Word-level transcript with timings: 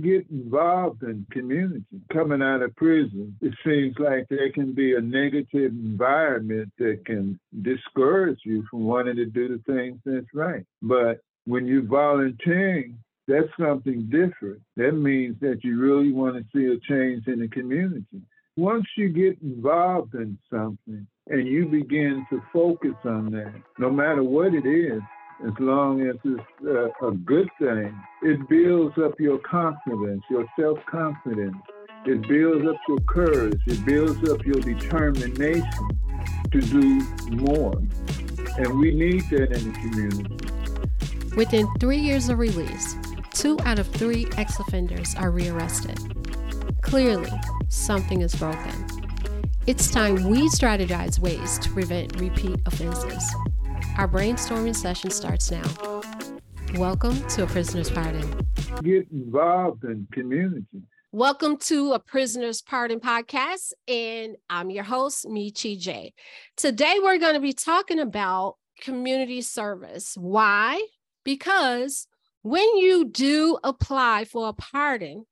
get 0.00 0.26
involved 0.30 1.02
in 1.02 1.26
community. 1.30 1.84
Coming 2.12 2.42
out 2.42 2.62
of 2.62 2.74
prison, 2.76 3.36
it 3.40 3.54
seems 3.64 3.96
like 3.98 4.26
there 4.28 4.50
can 4.52 4.72
be 4.72 4.94
a 4.94 5.00
negative 5.00 5.72
environment 5.72 6.72
that 6.78 7.04
can 7.04 7.38
discourage 7.62 8.38
you 8.44 8.64
from 8.70 8.84
wanting 8.84 9.16
to 9.16 9.26
do 9.26 9.48
the 9.48 9.72
things 9.72 9.98
that's 10.04 10.32
right. 10.34 10.64
But 10.82 11.20
when 11.46 11.66
you're 11.66 11.82
volunteering, 11.82 12.98
that's 13.26 13.48
something 13.58 14.08
different. 14.10 14.60
That 14.76 14.92
means 14.92 15.36
that 15.40 15.62
you 15.62 15.78
really 15.80 16.12
want 16.12 16.36
to 16.36 16.44
see 16.54 16.66
a 16.66 16.78
change 16.90 17.26
in 17.26 17.40
the 17.40 17.48
community. 17.48 18.22
Once 18.56 18.86
you 18.96 19.08
get 19.08 19.40
involved 19.42 20.14
in 20.14 20.38
something 20.50 21.06
and 21.28 21.46
you 21.46 21.66
begin 21.66 22.26
to 22.30 22.42
focus 22.52 22.94
on 23.04 23.30
that, 23.30 23.54
no 23.78 23.90
matter 23.90 24.22
what 24.22 24.54
it 24.54 24.66
is, 24.66 25.00
as 25.46 25.52
long 25.60 26.00
as 26.00 26.16
it's 26.24 26.42
uh, 26.66 27.06
a 27.06 27.12
good 27.12 27.48
thing, 27.60 27.96
it 28.22 28.48
builds 28.48 28.96
up 28.98 29.20
your 29.20 29.38
confidence, 29.38 30.22
your 30.28 30.44
self 30.58 30.78
confidence. 30.90 31.56
It 32.06 32.26
builds 32.26 32.66
up 32.66 32.76
your 32.88 32.98
courage. 33.00 33.60
It 33.66 33.84
builds 33.84 34.28
up 34.28 34.44
your 34.44 34.60
determination 34.60 36.00
to 36.50 36.60
do 36.60 37.00
more. 37.30 37.74
And 38.56 38.78
we 38.80 38.92
need 38.92 39.28
that 39.30 39.52
in 39.52 39.72
the 39.72 39.78
community. 39.78 41.36
Within 41.36 41.68
three 41.78 41.98
years 41.98 42.28
of 42.28 42.38
release, 42.38 42.96
two 43.32 43.58
out 43.64 43.78
of 43.78 43.86
three 43.88 44.26
ex 44.36 44.58
offenders 44.58 45.14
are 45.14 45.30
rearrested. 45.30 45.98
Clearly, 46.82 47.30
something 47.68 48.22
is 48.22 48.34
broken. 48.34 48.86
It's 49.66 49.90
time 49.90 50.30
we 50.30 50.48
strategize 50.48 51.18
ways 51.18 51.58
to 51.60 51.70
prevent 51.70 52.18
repeat 52.18 52.58
offenses. 52.66 53.22
Our 53.98 54.06
brainstorming 54.06 54.76
session 54.76 55.10
starts 55.10 55.50
now. 55.50 55.64
Welcome 56.76 57.20
to 57.30 57.42
A 57.42 57.46
Prisoner's 57.48 57.90
Pardon. 57.90 58.46
Get 58.80 59.08
involved 59.10 59.82
in 59.82 60.06
community. 60.12 60.82
Welcome 61.10 61.56
to 61.62 61.94
A 61.94 61.98
Prisoner's 61.98 62.62
Pardon 62.62 63.00
podcast, 63.00 63.72
and 63.88 64.36
I'm 64.48 64.70
your 64.70 64.84
host, 64.84 65.26
Michi 65.26 65.76
J. 65.76 66.14
Today, 66.56 67.00
we're 67.02 67.18
going 67.18 67.34
to 67.34 67.40
be 67.40 67.52
talking 67.52 67.98
about 67.98 68.54
community 68.80 69.42
service. 69.42 70.16
Why? 70.16 70.80
Because 71.24 72.06
when 72.42 72.76
you 72.76 73.04
do 73.04 73.58
apply 73.64 74.26
for 74.26 74.48
a 74.48 74.52
pardon, 74.52 75.26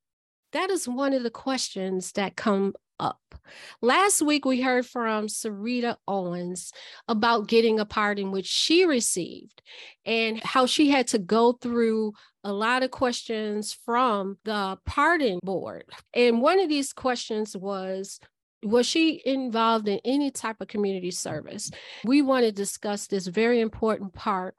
that 0.52 0.70
is 0.70 0.88
one 0.88 1.12
of 1.12 1.22
the 1.22 1.30
questions 1.30 2.10
that 2.12 2.34
come 2.34 2.74
up. 2.98 3.34
Last 3.80 4.22
week, 4.22 4.44
we 4.44 4.60
heard 4.60 4.86
from 4.86 5.26
Sarita 5.28 5.96
Owens 6.08 6.72
about 7.08 7.48
getting 7.48 7.78
a 7.78 7.84
pardon, 7.84 8.30
which 8.32 8.46
she 8.46 8.84
received, 8.84 9.62
and 10.04 10.42
how 10.42 10.66
she 10.66 10.90
had 10.90 11.06
to 11.08 11.18
go 11.18 11.52
through 11.52 12.12
a 12.42 12.52
lot 12.52 12.82
of 12.82 12.90
questions 12.90 13.72
from 13.84 14.38
the 14.44 14.78
pardon 14.86 15.38
board. 15.42 15.84
And 16.14 16.40
one 16.40 16.60
of 16.60 16.68
these 16.68 16.92
questions 16.92 17.56
was, 17.56 18.18
was 18.62 18.86
she 18.86 19.20
involved 19.24 19.88
in 19.88 20.00
any 20.04 20.30
type 20.30 20.56
of 20.60 20.68
community 20.68 21.10
service? 21.10 21.70
We 22.04 22.22
want 22.22 22.44
to 22.44 22.52
discuss 22.52 23.06
this 23.06 23.26
very 23.26 23.60
important 23.60 24.14
part 24.14 24.54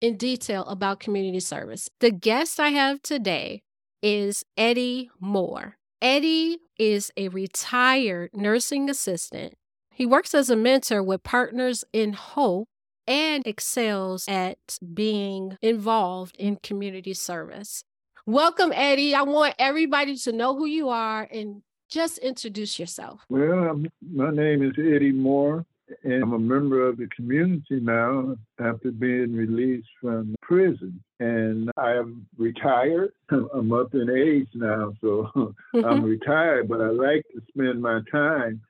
in 0.00 0.16
detail 0.16 0.64
about 0.64 1.00
community 1.00 1.40
service. 1.40 1.88
The 2.00 2.10
guest 2.10 2.60
I 2.60 2.68
have 2.70 3.02
today 3.02 3.62
is 4.02 4.44
Eddie 4.56 5.10
Moore. 5.20 5.77
Eddie 6.00 6.58
is 6.78 7.10
a 7.16 7.26
retired 7.28 8.30
nursing 8.32 8.88
assistant. 8.88 9.54
He 9.92 10.06
works 10.06 10.32
as 10.32 10.48
a 10.48 10.54
mentor 10.54 11.02
with 11.02 11.24
Partners 11.24 11.84
in 11.92 12.12
Hope 12.12 12.68
and 13.08 13.44
excels 13.44 14.24
at 14.28 14.78
being 14.94 15.58
involved 15.60 16.36
in 16.36 16.56
community 16.62 17.14
service. 17.14 17.82
Welcome, 18.26 18.70
Eddie. 18.72 19.12
I 19.12 19.22
want 19.22 19.56
everybody 19.58 20.16
to 20.18 20.30
know 20.30 20.54
who 20.54 20.66
you 20.66 20.88
are 20.88 21.26
and 21.32 21.62
just 21.90 22.18
introduce 22.18 22.78
yourself. 22.78 23.24
Well, 23.28 23.82
my 24.12 24.30
name 24.30 24.62
is 24.62 24.74
Eddie 24.78 25.10
Moore 25.10 25.66
and 26.02 26.22
I'm 26.22 26.32
a 26.32 26.38
member 26.38 26.86
of 26.86 26.96
the 26.96 27.08
community 27.14 27.80
now 27.80 28.36
after 28.60 28.90
being 28.90 29.34
released 29.34 29.88
from 30.00 30.34
prison. 30.42 31.02
And 31.20 31.70
I 31.76 31.92
am 31.92 32.26
retired. 32.36 33.12
I'm 33.30 33.72
up 33.72 33.94
in 33.94 34.10
age 34.10 34.48
now, 34.54 34.92
so 35.00 35.54
I'm 35.74 36.02
retired, 36.04 36.68
but 36.68 36.80
I 36.80 36.88
like 36.88 37.24
to 37.34 37.42
spend 37.48 37.82
my 37.82 38.00
time 38.10 38.60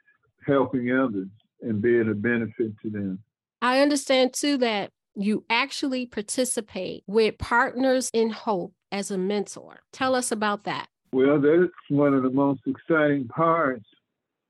helping 0.46 0.90
others 0.92 1.28
and 1.62 1.82
being 1.82 2.08
a 2.08 2.14
benefit 2.14 2.72
to 2.82 2.90
them. 2.90 3.18
I 3.60 3.80
understand 3.80 4.32
too 4.32 4.56
that 4.58 4.90
you 5.14 5.44
actually 5.50 6.06
participate 6.06 7.02
with 7.06 7.38
Partners 7.38 8.08
in 8.14 8.30
Hope 8.30 8.72
as 8.92 9.10
a 9.10 9.18
mentor. 9.18 9.80
Tell 9.92 10.14
us 10.14 10.30
about 10.30 10.64
that. 10.64 10.86
Well, 11.12 11.40
that's 11.40 11.72
one 11.88 12.14
of 12.14 12.22
the 12.22 12.30
most 12.30 12.60
exciting 12.66 13.26
parts 13.28 13.84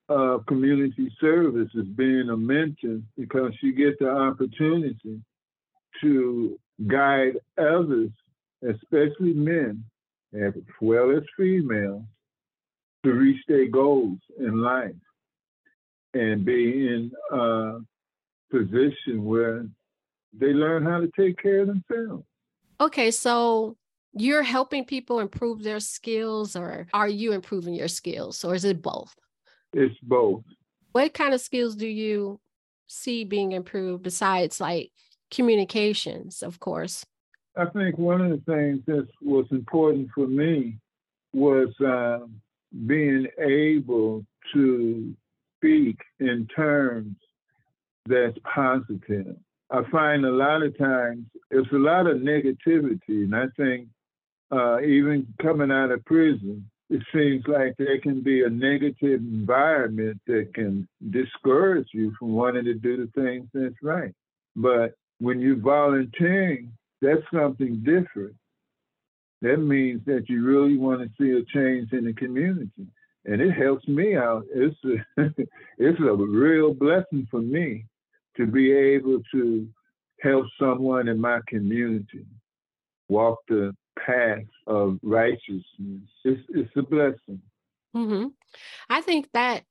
of 0.09 0.47
community 0.47 1.13
service 1.21 1.69
as 1.79 1.87
being 1.97 2.31
a 2.31 2.37
mentor 2.37 3.01
because 3.17 3.53
you 3.63 3.73
get 3.73 3.99
the 3.99 4.11
opportunity 4.11 5.21
to 6.01 6.59
guide 6.87 7.35
others, 7.59 8.11
especially 8.63 9.35
men, 9.35 9.85
as 10.35 10.55
well 10.81 11.11
as 11.11 11.23
females, 11.37 12.03
to 13.05 13.13
reach 13.13 13.41
their 13.49 13.69
goals 13.69 14.19
in 14.39 14.63
life 14.63 14.95
and 16.15 16.45
be 16.45 16.89
in 16.89 17.11
a 17.33 17.79
position 18.51 19.25
where 19.25 19.67
they 20.33 20.53
learn 20.53 20.85
how 20.85 21.01
to 21.01 21.11
take 21.17 21.41
care 21.41 21.61
of 21.61 21.69
themselves. 21.69 22.25
Okay, 22.81 23.11
so 23.11 23.77
you're 24.13 24.43
helping 24.43 24.85
people 24.85 25.21
improve 25.21 25.63
their 25.63 25.81
skills, 25.81 26.57
or 26.57 26.87
are 26.93 27.09
you 27.09 27.33
improving 27.33 27.75
your 27.75 27.89
skills, 27.89 28.45
or 28.45 28.55
is 28.55 28.65
it 28.65 28.81
both? 28.83 29.15
It's 29.73 29.95
both. 30.03 30.43
What 30.93 31.15
kind 31.15 31.35
of 31.35 31.41
skills 31.41 31.77
do 31.77 31.87
you 31.87 32.41
see 32.87 33.25
being 33.25 33.53
improved 33.53 34.03
besides 34.03 34.61
like 34.61 34.91
communications, 35.31 36.43
of 36.43 36.59
course? 36.61 37.05
I 37.57 37.67
think 37.67 37.99
one 37.99 38.21
of 38.21 38.31
the 38.31 38.53
things 38.53 38.81
that 38.87 39.09
was 39.21 39.47
important 39.51 40.09
for 40.15 40.27
me 40.27 40.79
was 41.33 41.69
uh, 41.81 42.21
being 42.87 43.27
able 43.39 44.25
to 44.55 45.15
speak 45.59 45.99
in 46.21 46.47
terms 46.55 47.17
that's 48.07 48.39
positive. 48.55 49.37
I 49.71 49.83
find 49.91 50.25
a 50.25 50.31
lot 50.31 50.63
of 50.63 50.77
times 50.79 51.27
it's 51.51 51.71
a 51.73 51.77
lot 51.77 52.07
of 52.07 52.19
negativity, 52.19 53.25
and 53.25 53.37
I 53.37 53.47
think 53.57 53.89
uh, 54.51 54.81
even 54.81 55.27
coming 55.43 55.71
out 55.71 55.91
of 55.91 56.05
prison, 56.07 56.71
it 56.91 57.03
seems 57.15 57.45
like 57.47 57.75
there 57.77 58.01
can 58.01 58.23
be 58.23 58.45
a 58.45 58.49
negative 58.49 59.21
environment 59.21 60.19
that 60.27 60.51
can 60.55 60.89
discourage 61.11 61.89
you 61.93 62.15
from 62.19 62.33
wanting 62.33 62.65
to 62.65 62.75
do 62.75 62.97
the 62.97 63.21
things 63.21 63.47
that's 63.53 63.83
right. 63.83 64.15
But 64.57 64.95
when 65.19 65.41
you're 65.41 65.57
volunteering, 65.57 66.73
that's 67.03 67.23
something 67.33 67.83
different. 67.85 68.35
That 69.43 69.59
means 69.59 70.01
that 70.07 70.29
you 70.29 70.45
really 70.45 70.77
want 70.77 71.03
to 71.03 71.11
see 71.21 71.31
a 71.39 71.45
change 71.57 71.93
in 71.93 72.05
the 72.05 72.15
community. 72.15 72.87
And 73.25 73.43
it 73.43 73.53
helps 73.53 73.87
me 73.87 74.17
out. 74.17 74.45
It's 74.53 74.77
a, 74.85 75.31
it's 75.79 76.01
a 76.01 76.15
real 76.15 76.73
blessing 76.73 77.29
for 77.31 77.41
me 77.41 77.85
to 78.37 78.47
be 78.47 78.73
able 78.73 79.21
to 79.33 79.69
help 80.23 80.47
someone 80.59 81.09
in 81.09 81.21
my 81.21 81.41
community 81.47 82.25
walk 83.09 83.39
the 83.49 83.75
path 84.07 84.45
of 84.67 84.99
righteousness. 85.03 86.03
It's, 86.25 86.41
it's 86.51 86.71
a 86.77 86.83
blessing. 86.83 87.41
Mm-hmm. 87.97 88.27
I 88.89 89.01
think 89.01 89.29
that 89.33 89.65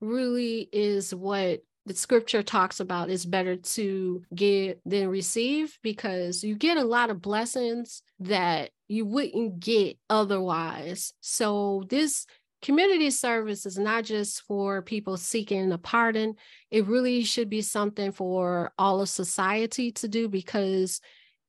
really 0.00 0.68
is 0.72 1.14
what 1.14 1.60
the 1.86 1.94
scripture 1.94 2.42
talks 2.42 2.80
about 2.80 3.10
is 3.10 3.24
better 3.24 3.56
to 3.56 4.22
give 4.34 4.78
than 4.84 5.08
receive 5.08 5.78
because 5.82 6.42
you 6.42 6.56
get 6.56 6.76
a 6.76 6.84
lot 6.84 7.10
of 7.10 7.22
blessings 7.22 8.02
that 8.18 8.70
you 8.88 9.04
wouldn't 9.06 9.60
get 9.60 9.96
otherwise. 10.10 11.12
So 11.20 11.84
this 11.88 12.26
community 12.60 13.10
service 13.10 13.66
is 13.66 13.78
not 13.78 14.02
just 14.02 14.42
for 14.42 14.82
people 14.82 15.16
seeking 15.16 15.70
a 15.70 15.78
pardon. 15.78 16.34
It 16.72 16.86
really 16.86 17.22
should 17.22 17.48
be 17.48 17.62
something 17.62 18.10
for 18.10 18.72
all 18.76 19.00
of 19.00 19.08
society 19.08 19.92
to 19.92 20.08
do 20.08 20.28
because 20.28 21.00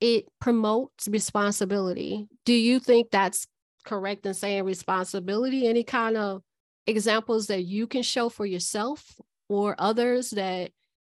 it 0.02 0.26
promotes 0.40 1.08
responsibility. 1.08 2.28
Do 2.46 2.54
you 2.54 2.80
think 2.80 3.12
that's 3.12 3.48
correct 3.86 4.26
in 4.26 4.34
saying 4.34 4.64
responsibility? 4.66 5.68
Any 5.68 5.84
kind 5.84 6.18
of 6.18 6.42
examples 6.86 7.48
that 7.48 7.64
you 7.64 7.88
can 7.88 8.04
show 8.04 8.30
for 8.30 8.46
yourself 8.46 9.20
or 9.50 9.76
others 9.80 10.32
that 10.32 10.72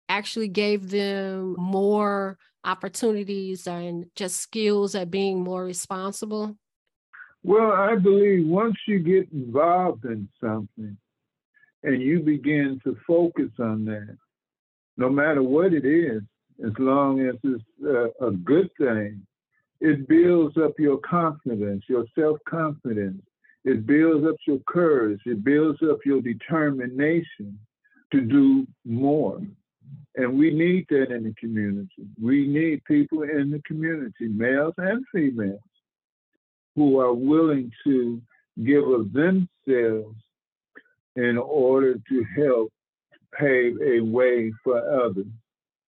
actually 0.08 0.48
gave 0.48 0.90
them 0.90 1.54
more 1.58 2.38
opportunities 2.64 3.66
and 3.66 4.06
just 4.14 4.38
skills 4.40 4.94
at 4.94 5.10
being 5.10 5.42
more 5.42 5.64
responsible? 5.64 6.56
Well, 7.42 7.72
I 7.72 7.96
believe 7.96 8.46
once 8.46 8.76
you 8.86 9.00
get 9.00 9.32
involved 9.32 10.04
in 10.04 10.28
something 10.40 10.96
and 11.82 12.02
you 12.02 12.20
begin 12.20 12.80
to 12.84 12.96
focus 13.06 13.50
on 13.58 13.84
that, 13.86 14.16
no 14.96 15.08
matter 15.08 15.42
what 15.42 15.72
it 15.72 15.84
is, 15.84 16.22
as 16.64 16.72
long 16.78 17.20
as 17.20 17.34
it's 17.42 17.64
uh, 17.84 18.26
a 18.26 18.30
good 18.30 18.70
thing, 18.78 19.26
it 19.80 20.06
builds 20.08 20.56
up 20.56 20.78
your 20.78 20.98
confidence, 20.98 21.84
your 21.88 22.04
self 22.16 22.38
confidence. 22.48 23.22
It 23.64 23.86
builds 23.86 24.26
up 24.26 24.36
your 24.46 24.60
courage. 24.66 25.20
It 25.24 25.44
builds 25.44 25.80
up 25.82 25.98
your 26.04 26.20
determination 26.20 27.58
to 28.12 28.20
do 28.20 28.66
more. 28.84 29.40
And 30.16 30.38
we 30.38 30.52
need 30.52 30.86
that 30.90 31.10
in 31.10 31.24
the 31.24 31.34
community. 31.38 32.06
We 32.20 32.46
need 32.46 32.84
people 32.84 33.22
in 33.22 33.50
the 33.50 33.62
community, 33.66 34.28
males 34.28 34.74
and 34.78 35.04
females, 35.12 35.60
who 36.76 37.00
are 37.00 37.14
willing 37.14 37.72
to 37.84 38.20
give 38.64 38.86
of 38.86 39.12
themselves 39.12 40.16
in 41.16 41.38
order 41.38 41.94
to 41.94 42.24
help 42.36 42.72
pave 43.38 43.76
a 43.82 44.00
way 44.00 44.52
for 44.62 44.78
others. 45.04 45.26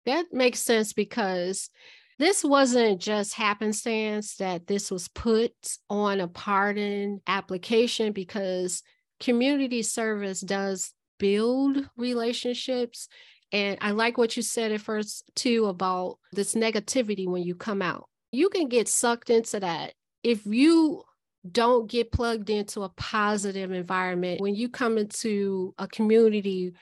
That 0.07 0.27
makes 0.33 0.61
sense 0.61 0.93
because 0.93 1.71
this 2.19 2.45
wasn't 2.45 3.01
just 3.01 3.35
happenstance 3.35 4.37
that 4.37 4.67
this 4.67 4.91
was 4.91 5.09
put 5.09 5.53
on 5.89 6.21
a 6.21 6.29
pardon 6.29 7.21
application 7.27 8.13
because 8.13 8.83
community 9.21 9.83
service 9.83 10.41
does 10.41 10.93
build 11.19 11.89
relationships. 11.97 13.09
And 13.53 13.79
I 13.81 13.93
like 13.93 14.19
what 14.19 14.37
you 14.37 14.43
said 14.43 14.73
at 14.73 14.81
first, 14.81 15.31
too, 15.35 15.67
about 15.67 16.19
this 16.33 16.55
negativity 16.55 17.27
when 17.27 17.43
you 17.43 17.55
come 17.55 17.83
out. 17.83 18.09
You 18.33 18.49
can 18.49 18.69
get 18.69 18.89
sucked 18.89 19.31
into 19.31 19.61
that 19.61 19.95
if 20.23 20.45
you 20.47 21.03
don't 21.51 21.91
get 21.91 22.13
plugged 22.13 22.51
into 22.51 22.83
a 22.83 22.91
positive 22.91 23.73
environment. 23.73 24.41
When 24.41 24.55
you 24.55 24.69
come 24.69 24.99
into 24.99 25.75
a 25.79 25.89
community 25.89 26.73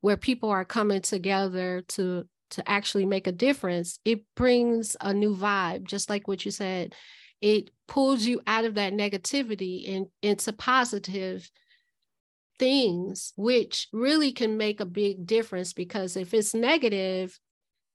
where 0.00 0.16
people 0.16 0.50
are 0.50 0.64
coming 0.64 1.00
together 1.00 1.84
to 1.88 2.26
to 2.50 2.68
actually 2.68 3.06
make 3.06 3.26
a 3.26 3.32
difference, 3.32 3.98
it 4.04 4.22
brings 4.36 4.96
a 5.00 5.14
new 5.14 5.36
vibe, 5.36 5.84
just 5.84 6.10
like 6.10 6.28
what 6.28 6.44
you 6.44 6.50
said. 6.50 6.94
It 7.40 7.70
pulls 7.88 8.24
you 8.24 8.40
out 8.46 8.64
of 8.64 8.74
that 8.74 8.92
negativity 8.92 9.96
and 9.96 10.06
into 10.22 10.52
positive 10.52 11.50
things, 12.58 13.32
which 13.36 13.88
really 13.92 14.32
can 14.32 14.56
make 14.56 14.80
a 14.80 14.84
big 14.84 15.26
difference 15.26 15.72
because 15.72 16.16
if 16.16 16.34
it's 16.34 16.54
negative, 16.54 17.38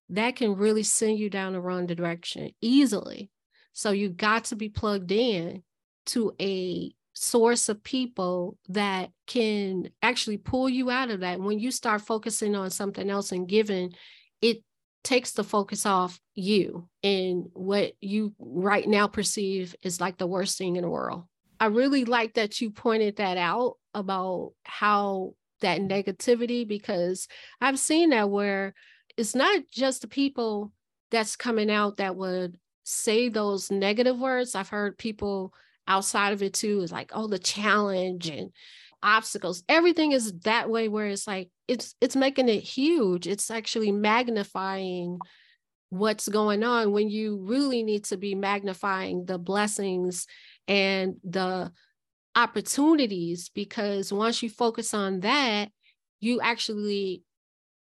that 0.10 0.36
can 0.36 0.56
really 0.56 0.84
send 0.84 1.19
you 1.19 1.30
down 1.30 1.54
the 1.54 1.62
wrong 1.62 1.86
direction 1.86 2.51
easily. 2.62 3.30
So 3.74 3.92
you 3.92 4.10
got 4.10 4.46
to 4.46 4.56
be 4.56 4.69
plugged 4.69 5.12
in 5.12 5.63
to 6.08 6.34
a 6.42 6.94
source 7.13 7.69
of 7.69 7.84
people 7.84 8.58
that 8.69 9.10
can 9.25 9.90
actually 10.01 10.38
pull 10.38 10.68
you 10.69 10.90
out 10.90 11.10
of 11.10 11.22
that. 11.22 11.40
When 11.40 11.60
you 11.60 11.72
start 11.72 12.01
focusing 12.01 12.56
on 12.56 12.69
something 12.69 13.10
else 13.10 13.31
and 13.31 13.48
giving, 13.48 13.94
it 14.46 14.64
takes 15.04 15.32
the 15.32 15.44
focus 15.44 15.86
off 15.86 16.20
you 16.34 16.88
and 17.04 17.46
what 17.54 17.94
you 18.02 18.34
right 18.40 18.88
now 18.88 19.08
perceive 19.08 19.76
is 19.82 20.00
like 20.02 20.18
the 20.18 20.28
worst 20.28 20.58
thing 20.58 20.76
in 20.76 20.84
the 20.84 20.90
world. 20.90 21.24
I 21.60 21.68
really 21.68 22.06
like 22.06 22.34
that 22.36 22.60
you 22.62 22.70
pointed 22.72 23.18
that 23.18 23.38
out 23.38 23.76
about 23.94 24.54
how 24.64 25.34
that 25.62 25.80
negativity, 25.80 26.68
because 26.68 27.28
I've 27.62 27.80
seen 27.80 28.10
that 28.10 28.30
where 28.30 28.74
it's 29.18 29.36
not 29.36 29.62
just 29.72 30.02
the 30.02 30.08
people 30.08 30.72
that's 31.12 31.36
coming 31.36 31.72
out 31.72 31.98
that 31.98 32.16
would 32.16 32.58
say 32.84 33.30
those 33.30 33.72
negative 33.72 34.20
words. 34.20 34.54
I've 34.54 34.70
heard 34.70 34.98
people 34.98 35.54
outside 35.88 36.34
of 36.34 36.44
it 36.44 36.54
too 36.54 36.82
is 36.82 36.92
like, 36.92 37.12
oh, 37.14 37.28
the 37.28 37.40
challenge 37.40 38.28
and 38.28 38.52
obstacles. 39.06 39.63
Everything 39.69 40.12
is 40.12 40.34
that 40.40 40.69
way 40.69 40.90
where 40.90 41.07
it's 41.07 41.28
like 41.28 41.50
it's 41.68 41.96
it's 42.02 42.16
making 42.16 42.50
it 42.50 42.62
huge. 42.62 43.28
It's 43.28 43.50
actually 43.52 43.92
magnifying 43.92 45.19
what's 45.90 46.28
going 46.28 46.63
on 46.63 46.92
when 46.92 47.10
you 47.10 47.38
really 47.48 47.84
need 47.84 48.04
to 48.06 48.18
be 48.18 48.36
magnifying 48.36 49.25
the 49.25 49.38
blessings 49.38 50.25
and 50.68 51.16
the 51.24 51.72
opportunities 52.36 53.50
because 53.50 54.12
once 54.12 54.44
you 54.44 54.50
focus 54.50 54.94
on 54.94 55.22
that, 55.22 55.69
you 56.19 56.42
actually 56.42 57.24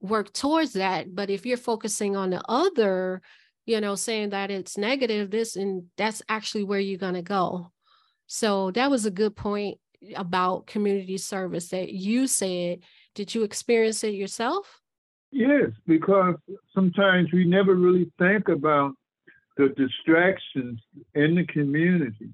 work 0.02 0.34
towards 0.34 0.74
that. 0.74 1.14
But 1.14 1.30
if 1.30 1.46
you're 1.46 1.58
focusing 1.58 2.16
on 2.16 2.32
the 2.32 2.42
other, 2.50 3.22
you 3.66 3.80
know, 3.80 3.96
saying 3.96 4.32
that 4.32 4.50
it's 4.50 4.78
negative, 4.78 5.30
this 5.30 5.56
and 5.56 5.84
that's 5.96 6.22
actually 6.28 6.64
where 6.64 6.80
you're 6.80 6.98
going 6.98 7.14
to 7.14 7.22
go. 7.22 7.72
So 8.26 8.72
that 8.72 8.90
was 8.90 9.06
a 9.06 9.12
good 9.12 9.36
point 9.36 9.78
about 10.16 10.68
community 10.68 11.18
service 11.18 11.70
that 11.70 11.94
you 11.94 12.28
said. 12.28 12.80
Did 13.16 13.34
you 13.36 13.44
experience 13.44 14.04
it 14.04 14.14
yourself? 14.14 14.82
Yes, 15.32 15.70
because 15.88 16.36
sometimes 16.74 17.32
we 17.32 17.46
never 17.46 17.76
really 17.76 18.12
think 18.20 18.50
about 18.50 18.94
the 19.58 19.70
distractions 19.70 20.80
in 21.16 21.36
the 21.36 21.46
community 21.46 22.30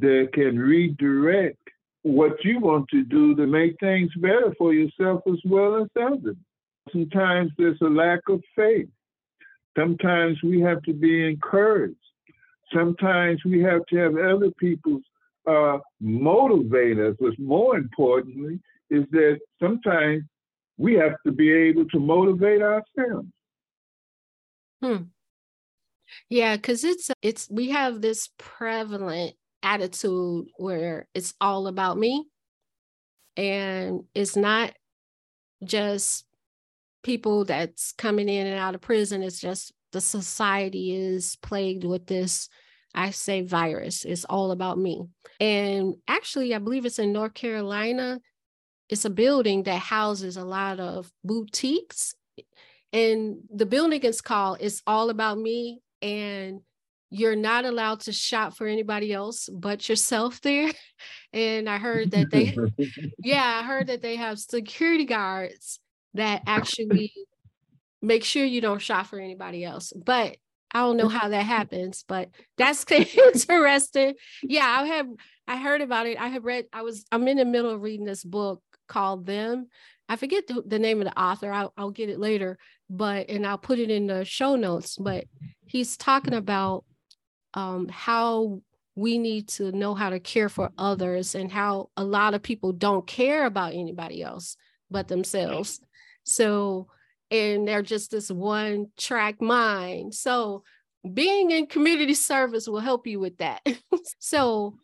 that 0.00 0.30
can 0.32 0.58
redirect 0.58 1.58
what 2.02 2.32
you 2.44 2.60
want 2.60 2.88
to 2.90 3.02
do 3.02 3.34
to 3.34 3.46
make 3.46 3.76
things 3.80 4.10
better 4.16 4.54
for 4.58 4.72
yourself 4.72 5.22
as 5.26 5.38
well 5.44 5.82
as 5.82 5.88
others. 6.00 6.36
Sometimes 6.92 7.50
there's 7.56 7.80
a 7.80 7.88
lack 7.88 8.20
of 8.28 8.42
faith. 8.54 8.88
Sometimes 9.76 10.38
we 10.42 10.60
have 10.60 10.82
to 10.82 10.92
be 10.92 11.26
encouraged. 11.26 11.96
Sometimes 12.72 13.42
we 13.44 13.60
have 13.62 13.84
to 13.86 13.96
have 13.96 14.16
other 14.16 14.50
people's 14.58 15.02
uh, 15.46 15.78
motivate 16.00 16.98
us, 16.98 17.16
but 17.20 17.38
more 17.38 17.76
importantly, 17.76 18.60
is 18.90 19.04
that 19.10 19.38
sometimes 19.60 20.22
we 20.76 20.94
have 20.94 21.14
to 21.26 21.32
be 21.32 21.50
able 21.50 21.84
to 21.86 21.98
motivate 21.98 22.62
ourselves. 22.62 23.28
Hmm. 24.82 25.04
Yeah, 26.28 26.56
because 26.56 26.84
it's 26.84 27.10
it's 27.22 27.48
we 27.50 27.70
have 27.70 28.00
this 28.00 28.28
prevalent 28.38 29.34
attitude 29.62 30.46
where 30.56 31.08
it's 31.14 31.34
all 31.40 31.66
about 31.66 31.98
me, 31.98 32.26
and 33.36 34.04
it's 34.14 34.36
not 34.36 34.74
just 35.64 36.24
people 37.02 37.44
that's 37.44 37.92
coming 37.92 38.28
in 38.28 38.46
and 38.46 38.58
out 38.58 38.74
of 38.74 38.80
prison. 38.80 39.22
It's 39.22 39.40
just 39.40 39.72
the 39.92 40.00
society 40.00 40.94
is 40.94 41.36
plagued 41.36 41.84
with 41.84 42.06
this 42.06 42.48
I 42.94 43.10
say 43.10 43.42
virus. 43.42 44.04
It's 44.04 44.24
all 44.24 44.50
about 44.50 44.78
me. 44.78 45.02
And 45.40 45.96
actually, 46.06 46.54
I 46.54 46.58
believe 46.58 46.86
it's 46.86 46.98
in 46.98 47.12
North 47.12 47.34
Carolina. 47.34 48.20
It's 48.88 49.04
a 49.04 49.10
building 49.10 49.64
that 49.64 49.80
houses 49.80 50.36
a 50.36 50.44
lot 50.44 50.80
of 50.80 51.10
boutiques. 51.24 52.14
And 52.92 53.38
the 53.52 53.66
building 53.66 54.02
is 54.02 54.20
called 54.20 54.58
It's 54.60 54.82
All 54.86 55.10
About 55.10 55.38
Me. 55.38 55.80
And 56.00 56.60
you're 57.10 57.36
not 57.36 57.64
allowed 57.64 58.00
to 58.00 58.12
shop 58.12 58.56
for 58.56 58.66
anybody 58.66 59.12
else 59.12 59.48
but 59.52 59.88
yourself 59.88 60.40
there. 60.40 60.70
And 61.32 61.68
I 61.68 61.78
heard 61.78 62.12
that 62.12 62.30
they, 62.30 62.56
yeah, 63.18 63.60
I 63.60 63.66
heard 63.66 63.88
that 63.88 64.02
they 64.02 64.14
have 64.14 64.38
security 64.38 65.04
guards 65.04 65.80
that 66.14 66.42
actually 66.46 67.12
make 68.00 68.22
sure 68.22 68.44
you 68.44 68.60
don't 68.60 68.80
shop 68.80 69.06
for 69.06 69.18
anybody 69.18 69.64
else. 69.64 69.92
But 69.92 70.36
I 70.74 70.80
don't 70.80 70.96
know 70.96 71.08
how 71.08 71.28
that 71.28 71.46
happens, 71.46 72.04
but 72.06 72.30
that's 72.58 72.84
interesting. 72.90 74.14
Yeah, 74.42 74.66
I 74.66 74.86
have 74.86 75.06
I 75.46 75.56
heard 75.56 75.80
about 75.80 76.06
it. 76.06 76.18
I 76.18 76.28
have 76.28 76.44
read. 76.44 76.66
I 76.72 76.82
was 76.82 77.04
I'm 77.12 77.26
in 77.28 77.36
the 77.36 77.44
middle 77.44 77.70
of 77.70 77.80
reading 77.80 78.04
this 78.04 78.24
book 78.24 78.60
called 78.88 79.24
Them. 79.24 79.68
I 80.08 80.16
forget 80.16 80.46
the, 80.46 80.62
the 80.66 80.78
name 80.78 81.00
of 81.00 81.06
the 81.06 81.18
author. 81.18 81.50
I'll, 81.50 81.72
I'll 81.78 81.90
get 81.90 82.10
it 82.10 82.18
later, 82.18 82.58
but 82.90 83.30
and 83.30 83.46
I'll 83.46 83.56
put 83.56 83.78
it 83.78 83.90
in 83.90 84.08
the 84.08 84.24
show 84.24 84.56
notes. 84.56 84.98
But 84.98 85.24
he's 85.66 85.96
talking 85.96 86.34
about 86.34 86.84
um, 87.54 87.88
how 87.88 88.60
we 88.96 89.18
need 89.18 89.48
to 89.48 89.72
know 89.72 89.94
how 89.94 90.10
to 90.10 90.20
care 90.20 90.48
for 90.48 90.70
others 90.76 91.34
and 91.34 91.50
how 91.50 91.90
a 91.96 92.04
lot 92.04 92.34
of 92.34 92.42
people 92.42 92.72
don't 92.72 93.06
care 93.06 93.46
about 93.46 93.74
anybody 93.74 94.22
else 94.22 94.56
but 94.90 95.08
themselves. 95.08 95.80
So 96.24 96.88
and 97.34 97.66
they're 97.66 97.82
just 97.82 98.10
this 98.10 98.30
one 98.30 98.86
track 98.96 99.40
mind. 99.40 100.14
So 100.14 100.62
being 101.12 101.50
in 101.50 101.66
community 101.66 102.14
service 102.14 102.68
will 102.68 102.80
help 102.80 103.06
you 103.06 103.18
with 103.18 103.38
that. 103.38 103.66
so 104.18 104.76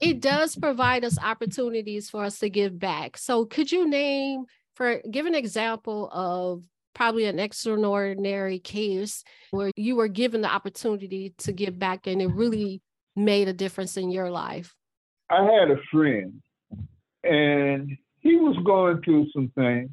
it 0.00 0.20
does 0.20 0.56
provide 0.56 1.04
us 1.04 1.18
opportunities 1.18 2.10
for 2.10 2.24
us 2.24 2.38
to 2.40 2.50
give 2.50 2.78
back. 2.78 3.16
So 3.16 3.44
could 3.44 3.70
you 3.70 3.88
name 3.88 4.46
for 4.74 5.00
give 5.10 5.26
an 5.26 5.34
example 5.34 6.08
of 6.12 6.62
probably 6.94 7.26
an 7.26 7.38
extraordinary 7.38 8.58
case 8.58 9.22
where 9.52 9.70
you 9.76 9.94
were 9.94 10.08
given 10.08 10.40
the 10.40 10.52
opportunity 10.52 11.34
to 11.38 11.52
give 11.52 11.78
back 11.78 12.06
and 12.06 12.20
it 12.20 12.28
really 12.28 12.82
made 13.14 13.48
a 13.48 13.52
difference 13.52 13.96
in 13.96 14.10
your 14.10 14.30
life? 14.30 14.74
I 15.30 15.44
had 15.44 15.70
a 15.70 15.76
friend 15.92 16.42
and 17.22 17.96
he 18.20 18.36
was 18.36 18.56
going 18.64 19.02
through 19.02 19.28
some 19.32 19.52
things 19.54 19.90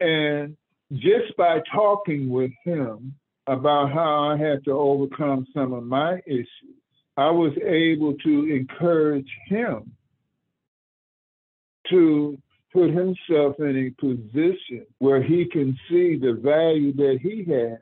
and 0.00 0.56
just 0.92 1.36
by 1.36 1.60
talking 1.72 2.28
with 2.28 2.52
him 2.64 3.14
about 3.46 3.92
how 3.92 4.30
I 4.30 4.36
had 4.36 4.64
to 4.64 4.72
overcome 4.72 5.46
some 5.52 5.72
of 5.72 5.84
my 5.84 6.20
issues, 6.26 6.48
I 7.16 7.30
was 7.30 7.52
able 7.64 8.14
to 8.14 8.52
encourage 8.52 9.30
him 9.46 9.92
to 11.90 12.38
put 12.72 12.90
himself 12.90 13.56
in 13.60 13.86
a 13.86 14.00
position 14.00 14.86
where 14.98 15.22
he 15.22 15.44
can 15.44 15.78
see 15.88 16.16
the 16.16 16.32
value 16.32 16.92
that 16.94 17.18
he 17.22 17.44
has 17.44 17.78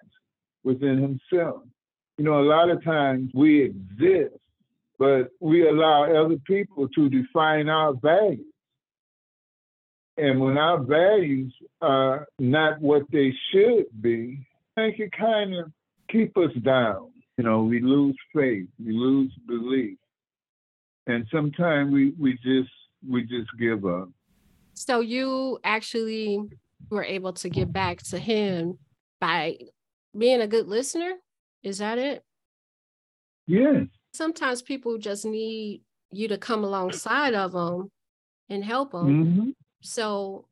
within 0.65 1.01
himself. 1.01 1.63
You 2.19 2.25
know, 2.25 2.41
a 2.41 2.45
lot 2.45 2.69
of 2.69 2.85
times 2.85 3.31
we 3.35 3.63
exist, 3.63 4.37
but 4.99 5.31
we 5.41 5.67
allow 5.67 6.05
other 6.05 6.37
people 6.47 6.89
to 6.89 7.09
define 7.09 7.69
our 7.69 7.95
values. 7.95 8.52
And 10.19 10.41
when 10.41 10.59
our 10.59 10.83
values 10.83 11.55
are 11.81 12.27
not 12.39 12.81
what 12.81 13.03
they 13.11 13.33
should 13.51 13.87
be, 14.01 14.47
I 14.77 14.83
think 14.83 14.99
it 14.99 15.13
kind 15.13 15.55
of 15.55 15.73
keep 16.11 16.37
us 16.37 16.53
down. 16.63 17.11
You 17.39 17.45
know, 17.45 17.63
we 17.63 17.81
lose 17.81 18.17
faith, 18.35 18.69
we 18.85 18.93
lose 18.93 19.33
belief. 19.47 19.97
And 21.07 21.27
sometimes 21.33 21.93
we, 21.93 22.13
we 22.19 22.35
just 22.35 22.71
we 23.09 23.23
just 23.23 23.51
give 23.59 23.85
up. 23.85 24.09
So 24.75 25.01
you 25.01 25.59
actually 25.65 26.41
were 26.91 27.05
able 27.05 27.33
to 27.33 27.49
get 27.49 27.73
back 27.73 28.03
to 28.03 28.19
him 28.19 28.79
by 29.21 29.57
being 30.17 30.41
a 30.41 30.47
good 30.47 30.69
listener? 30.69 31.15
Is 31.63 31.79
that 31.79 31.99
it? 31.99 32.23
Yes. 33.47 33.87
Sometimes 34.13 34.63
people 34.63 34.99
just 34.99 35.25
need 35.25 35.83
you 36.11 36.29
to 36.29 36.39
come 36.39 36.65
alongside 36.65 37.35
of 37.35 37.53
them 37.53 37.91
and 38.49 38.65
help 38.65 38.93
them. 38.93 39.07
Mm-hmm. 39.07 39.51
So 39.83 40.47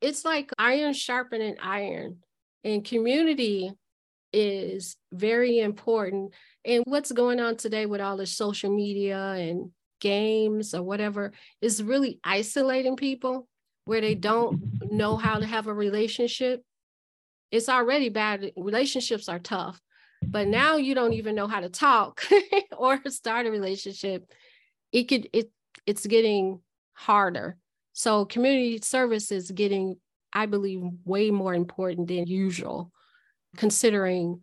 it's 0.00 0.24
like 0.24 0.50
iron 0.58 0.94
sharpening 0.94 1.56
iron, 1.60 2.18
and 2.64 2.84
community 2.84 3.72
is 4.32 4.96
very 5.12 5.58
important. 5.58 6.32
And 6.64 6.82
what's 6.86 7.12
going 7.12 7.40
on 7.40 7.56
today 7.56 7.86
with 7.86 8.00
all 8.00 8.16
the 8.16 8.26
social 8.26 8.74
media 8.74 9.18
and 9.18 9.70
games 10.00 10.74
or 10.74 10.82
whatever 10.82 11.32
is 11.60 11.82
really 11.82 12.20
isolating 12.22 12.96
people 12.96 13.48
where 13.84 14.00
they 14.00 14.14
don't 14.14 14.62
know 14.90 15.16
how 15.16 15.38
to 15.38 15.46
have 15.46 15.68
a 15.68 15.74
relationship. 15.74 16.62
It's 17.50 17.68
already 17.68 18.08
bad. 18.08 18.52
Relationships 18.56 19.28
are 19.28 19.38
tough, 19.38 19.80
but 20.26 20.48
now 20.48 20.76
you 20.76 20.94
don't 20.94 21.14
even 21.14 21.34
know 21.34 21.46
how 21.46 21.60
to 21.60 21.68
talk 21.68 22.26
or 22.76 23.00
start 23.08 23.46
a 23.46 23.50
relationship. 23.50 24.30
It 24.92 25.04
could 25.04 25.28
it 25.32 25.50
it's 25.86 26.06
getting 26.06 26.60
harder. 26.92 27.56
So 27.98 28.26
community 28.26 28.78
service 28.82 29.32
is 29.32 29.50
getting, 29.50 29.96
I 30.30 30.44
believe, 30.44 30.82
way 31.06 31.30
more 31.30 31.54
important 31.54 32.08
than 32.08 32.26
usual, 32.26 32.92
considering 33.56 34.42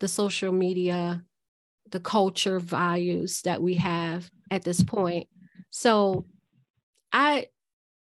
the 0.00 0.08
social 0.08 0.52
media, 0.52 1.22
the 1.90 2.00
culture 2.00 2.58
values 2.58 3.42
that 3.42 3.60
we 3.60 3.74
have 3.74 4.30
at 4.50 4.64
this 4.64 4.82
point. 4.82 5.28
So 5.68 6.24
I 7.12 7.48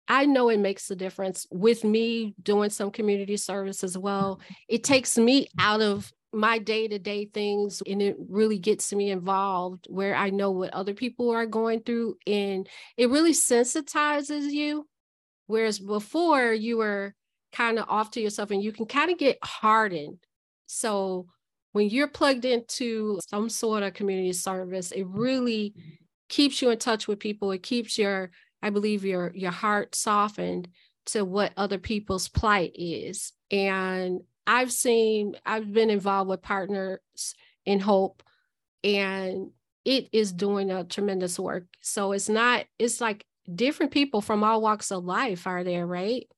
I 0.06 0.26
know 0.26 0.50
it 0.50 0.60
makes 0.60 0.90
a 0.90 0.96
difference 0.96 1.46
with 1.50 1.82
me 1.82 2.34
doing 2.42 2.68
some 2.68 2.90
community 2.90 3.38
service 3.38 3.82
as 3.82 3.96
well. 3.96 4.42
It 4.68 4.84
takes 4.84 5.16
me 5.16 5.48
out 5.58 5.80
of 5.80 6.12
my 6.30 6.58
day-to-day 6.58 7.30
things 7.32 7.82
and 7.86 8.02
it 8.02 8.16
really 8.28 8.58
gets 8.58 8.92
me 8.92 9.10
involved 9.10 9.86
where 9.88 10.14
I 10.14 10.28
know 10.28 10.50
what 10.50 10.74
other 10.74 10.92
people 10.92 11.30
are 11.30 11.46
going 11.46 11.80
through 11.84 12.16
and 12.26 12.68
it 12.98 13.08
really 13.08 13.32
sensitizes 13.32 14.50
you 14.50 14.86
whereas 15.50 15.78
before 15.78 16.52
you 16.52 16.78
were 16.78 17.14
kind 17.52 17.78
of 17.78 17.86
off 17.88 18.10
to 18.12 18.20
yourself 18.20 18.50
and 18.50 18.62
you 18.62 18.72
can 18.72 18.86
kind 18.86 19.10
of 19.10 19.18
get 19.18 19.38
hardened. 19.42 20.18
So 20.66 21.26
when 21.72 21.88
you're 21.88 22.08
plugged 22.08 22.44
into 22.44 23.18
some 23.28 23.48
sort 23.48 23.82
of 23.82 23.94
community 23.94 24.32
service, 24.32 24.92
it 24.92 25.06
really 25.06 25.74
keeps 26.28 26.62
you 26.62 26.70
in 26.70 26.78
touch 26.78 27.08
with 27.08 27.18
people. 27.18 27.50
It 27.50 27.62
keeps 27.62 27.98
your, 27.98 28.30
I 28.62 28.70
believe, 28.70 29.04
your 29.04 29.32
your 29.34 29.50
heart 29.50 29.94
softened 29.94 30.68
to 31.06 31.24
what 31.24 31.52
other 31.56 31.78
people's 31.78 32.28
plight 32.28 32.72
is. 32.74 33.32
And 33.50 34.20
I've 34.46 34.72
seen, 34.72 35.34
I've 35.44 35.72
been 35.72 35.90
involved 35.90 36.30
with 36.30 36.42
partners 36.42 37.00
in 37.66 37.80
hope, 37.80 38.22
and 38.84 39.50
it 39.84 40.08
is 40.12 40.32
doing 40.32 40.70
a 40.70 40.84
tremendous 40.84 41.38
work. 41.38 41.66
So 41.80 42.12
it's 42.12 42.28
not, 42.28 42.66
it's 42.78 43.00
like 43.00 43.24
different 43.54 43.92
people 43.92 44.20
from 44.20 44.44
all 44.44 44.60
walks 44.60 44.90
of 44.90 45.04
life 45.04 45.46
are 45.46 45.64
there, 45.64 45.86
right? 45.86 46.28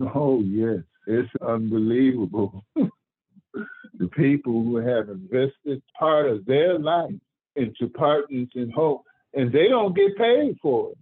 Oh 0.00 0.40
yes, 0.40 0.80
it's 1.06 1.30
unbelievable. 1.40 2.64
the 2.74 4.08
people 4.08 4.62
who 4.62 4.76
have 4.76 5.08
invested 5.08 5.82
part 5.98 6.26
of 6.26 6.44
their 6.46 6.78
life 6.78 7.14
into 7.56 7.88
Partners 7.88 8.48
in 8.54 8.70
Hope 8.70 9.02
and 9.34 9.52
they 9.52 9.68
don't 9.68 9.94
get 9.94 10.16
paid 10.16 10.56
for 10.62 10.92
it. 10.92 10.98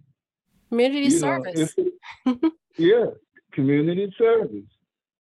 Community 0.69 1.05
you 1.05 1.11
service. 1.11 1.73
Know, 2.25 2.39
yeah, 2.77 3.05
community 3.53 4.13
service. 4.17 4.65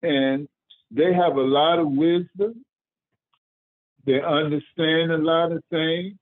And 0.02 0.48
they 0.90 1.12
have 1.12 1.36
a 1.36 1.42
lot 1.42 1.78
of 1.78 1.88
wisdom. 1.88 2.64
They 4.06 4.20
understand 4.20 5.12
a 5.12 5.18
lot 5.18 5.52
of 5.52 5.62
things 5.70 6.14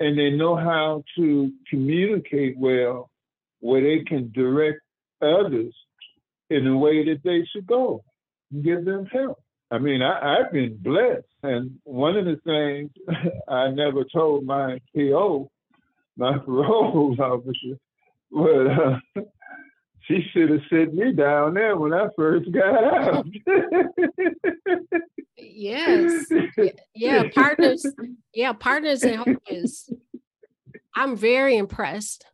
and 0.00 0.18
they 0.18 0.30
know 0.30 0.56
how 0.56 1.04
to 1.16 1.52
communicate 1.70 2.58
well 2.58 3.10
where 3.62 3.80
they 3.80 4.02
can 4.04 4.30
direct 4.32 4.80
others 5.22 5.72
in 6.50 6.64
the 6.64 6.76
way 6.76 7.04
that 7.04 7.22
they 7.24 7.46
should 7.50 7.66
go 7.66 8.04
and 8.50 8.64
give 8.64 8.84
them 8.84 9.06
help. 9.06 9.38
I 9.70 9.78
mean, 9.78 10.02
I, 10.02 10.38
have 10.42 10.52
been 10.52 10.76
blessed. 10.76 11.24
And 11.44 11.78
one 11.84 12.16
of 12.16 12.26
the 12.26 12.36
things 12.44 12.90
I 13.48 13.70
never 13.70 14.04
told 14.12 14.44
my 14.44 14.78
PO 14.94 15.50
my 16.18 16.36
parole 16.44 17.16
officer, 17.18 17.78
but 18.30 18.66
uh, 18.66 18.98
she 20.02 20.24
should 20.32 20.50
have 20.50 20.60
set 20.68 20.92
me 20.92 21.12
down 21.12 21.54
there 21.54 21.76
when 21.76 21.94
I 21.94 22.08
first 22.16 22.50
got 22.52 22.84
out. 22.84 23.26
yes. 25.38 26.26
Yeah, 26.94 27.30
partners. 27.34 27.86
Yeah, 28.34 28.52
partners 28.52 29.04
hope 29.04 29.38
is 29.48 29.88
I'm 30.94 31.16
very 31.16 31.56
impressed 31.56 32.26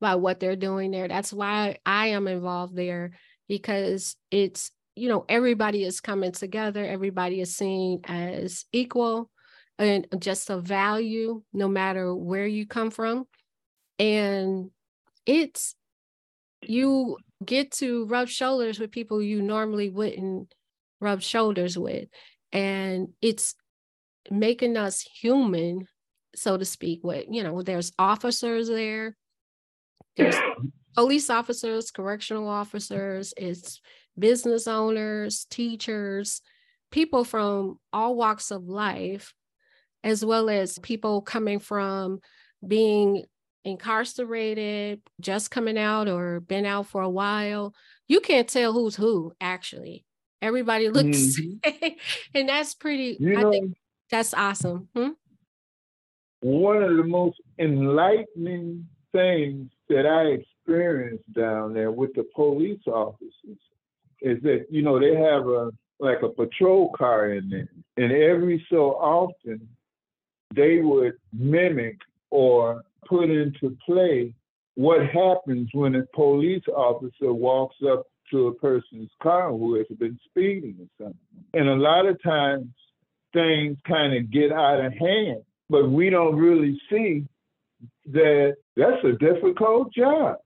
by 0.00 0.14
what 0.14 0.40
they're 0.40 0.56
doing 0.56 0.90
there. 0.90 1.08
That's 1.08 1.32
why 1.32 1.78
I 1.84 2.08
am 2.08 2.28
involved 2.28 2.76
there 2.76 3.12
because 3.48 4.16
it's, 4.30 4.70
you 4.94 5.08
know, 5.08 5.24
everybody 5.28 5.84
is 5.84 6.00
coming 6.00 6.32
together, 6.32 6.84
everybody 6.84 7.40
is 7.40 7.56
seen 7.56 8.00
as 8.04 8.64
equal 8.72 9.30
and 9.78 10.06
just 10.18 10.50
a 10.50 10.60
value 10.60 11.42
no 11.52 11.68
matter 11.68 12.14
where 12.14 12.46
you 12.46 12.66
come 12.66 12.90
from. 12.90 13.26
And 13.98 14.70
it's 15.26 15.74
you 16.62 17.16
get 17.44 17.70
to 17.70 18.06
rub 18.06 18.28
shoulders 18.28 18.80
with 18.80 18.90
people 18.90 19.22
you 19.22 19.40
normally 19.40 19.90
wouldn't 19.90 20.52
rub 21.00 21.22
shoulders 21.22 21.78
with. 21.78 22.08
And 22.52 23.08
it's 23.22 23.54
making 24.30 24.76
us 24.76 25.00
human 25.00 25.86
so 26.34 26.56
to 26.56 26.64
speak 26.64 27.00
with 27.02 27.24
you 27.30 27.42
know 27.42 27.62
there's 27.62 27.92
officers 27.98 28.68
there 28.68 29.16
there's 30.18 30.36
police 30.94 31.30
officers 31.30 31.90
correctional 31.90 32.48
officers 32.48 33.32
it's 33.36 33.80
business 34.18 34.66
owners 34.66 35.46
teachers 35.50 36.42
people 36.90 37.24
from 37.24 37.78
all 37.92 38.16
walks 38.16 38.50
of 38.50 38.64
life 38.64 39.32
as 40.04 40.24
well 40.24 40.48
as 40.48 40.78
people 40.78 41.20
coming 41.22 41.58
from 41.58 42.20
being 42.66 43.24
incarcerated, 43.64 45.00
just 45.20 45.50
coming 45.50 45.78
out, 45.78 46.08
or 46.08 46.40
been 46.40 46.66
out 46.66 46.86
for 46.86 47.02
a 47.02 47.10
while. 47.10 47.74
You 48.06 48.20
can't 48.20 48.48
tell 48.48 48.72
who's 48.72 48.96
who, 48.96 49.32
actually. 49.40 50.04
Everybody 50.40 50.88
looks, 50.88 51.40
mm-hmm. 51.40 51.88
and 52.34 52.48
that's 52.48 52.74
pretty, 52.74 53.16
you 53.18 53.36
I 53.36 53.42
know, 53.42 53.50
think 53.50 53.76
that's 54.10 54.32
awesome. 54.34 54.88
Hmm? 54.94 55.10
One 56.40 56.82
of 56.82 56.96
the 56.96 57.02
most 57.02 57.40
enlightening 57.58 58.86
things 59.18 59.70
that 59.88 60.06
I 60.06 60.40
experienced 60.40 61.32
down 61.32 61.74
there 61.74 61.90
with 61.90 62.14
the 62.14 62.24
police 62.34 62.80
officers 62.86 63.58
is 64.20 64.42
that, 64.42 64.66
you 64.70 64.82
know, 64.82 64.98
they 65.00 65.14
have 65.16 65.46
a 65.46 65.70
like 66.00 66.22
a 66.22 66.28
patrol 66.28 66.92
car 66.96 67.32
in 67.32 67.50
there. 67.50 67.68
And 67.96 68.12
every 68.12 68.64
so 68.70 68.92
often, 68.92 69.68
they 70.54 70.78
would 70.78 71.14
mimic 71.32 71.98
or 72.30 72.84
put 73.08 73.30
into 73.30 73.76
play 73.84 74.32
what 74.76 75.00
happens 75.06 75.68
when 75.72 75.96
a 75.96 76.04
police 76.14 76.62
officer 76.68 77.32
walks 77.32 77.76
up 77.90 78.04
to 78.30 78.46
a 78.46 78.54
person's 78.54 79.10
car 79.20 79.50
who 79.50 79.74
has 79.74 79.86
been 79.98 80.18
speeding 80.28 80.76
or 80.80 81.06
something. 81.06 81.44
And 81.54 81.68
a 81.68 81.74
lot 81.74 82.06
of 82.06 82.22
times 82.22 82.68
things 83.32 83.76
kind 83.88 84.16
of 84.16 84.30
get 84.30 84.52
out 84.52 84.84
of 84.84 84.92
hand, 84.92 85.42
but 85.68 85.90
we 85.90 86.10
don't 86.10 86.36
really 86.36 86.80
see 86.88 87.26
that 88.12 88.56
that's 88.76 89.04
a 89.04 89.12
difficult 89.12 89.92
job. 89.92 90.36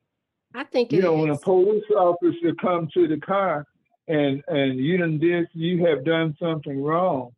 I 0.54 0.64
think 0.64 0.92
you 0.92 1.02
know 1.02 1.14
is. 1.16 1.20
when 1.20 1.30
a 1.30 1.38
police 1.38 1.84
officer 1.96 2.54
comes 2.60 2.92
to 2.92 3.08
the 3.08 3.18
car 3.18 3.66
and 4.08 4.42
and 4.48 4.78
you 4.78 4.98
done 4.98 5.18
this, 5.18 5.46
you 5.54 5.84
have 5.86 6.04
done 6.04 6.36
something 6.40 6.82
wrong 6.82 7.32